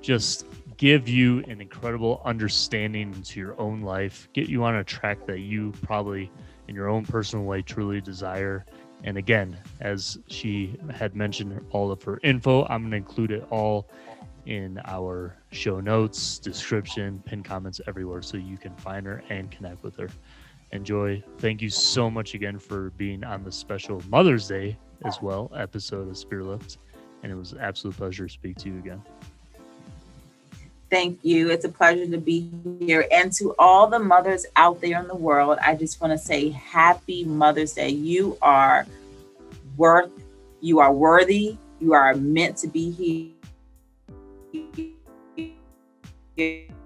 [0.00, 0.46] just
[0.76, 5.40] give you an incredible understanding into your own life, get you on a track that
[5.40, 6.30] you probably,
[6.68, 8.64] in your own personal way, truly desire.
[9.04, 13.46] And again, as she had mentioned all of her info, I'm going to include it
[13.50, 13.88] all
[14.46, 19.82] in our show notes, description, pin comments everywhere so you can find her and connect
[19.82, 20.08] with her.
[20.72, 21.22] Enjoy.
[21.38, 26.08] Thank you so much again for being on the special Mother's Day as well episode
[26.08, 26.78] of Spirit Lift.
[27.22, 29.02] And it was an absolute pleasure to speak to you again.
[30.90, 31.50] Thank you.
[31.50, 33.06] It's a pleasure to be here.
[33.10, 36.48] And to all the mothers out there in the world, I just want to say
[36.48, 37.90] happy Mother's Day.
[37.90, 38.86] You are
[39.76, 40.10] worth,
[40.60, 43.28] you are worthy, you are meant to be here,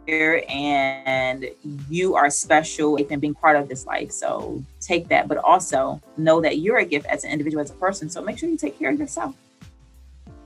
[0.09, 1.49] and
[1.89, 4.11] you are special and being part of this life.
[4.11, 7.75] So take that, but also know that you're a gift as an individual, as a
[7.75, 8.11] person.
[8.11, 9.35] So make sure you take care of yourself.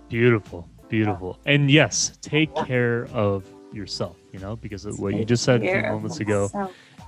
[0.08, 1.38] Beautiful, beautiful.
[1.46, 5.70] And yes, take care of yourself, you know, because of what you just said a
[5.70, 6.50] few moments ago,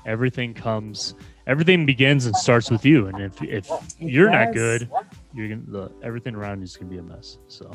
[0.07, 1.15] everything comes
[1.47, 3.07] everything begins and starts with you.
[3.07, 4.47] And if if it you're does.
[4.47, 4.91] not good,
[5.35, 7.39] you're gonna the, everything around you is gonna be a mess.
[7.49, 7.71] So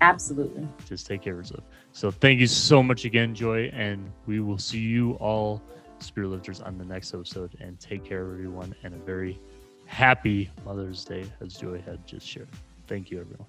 [0.00, 1.64] absolutely just take care of yourself.
[1.94, 5.62] So thank you so much again, Joy, and we will see you all
[6.00, 9.38] spirit lifters on the next episode and take care everyone and a very
[9.86, 12.48] happy Mother's Day as Joy had just shared.
[12.88, 13.46] Thank you everyone.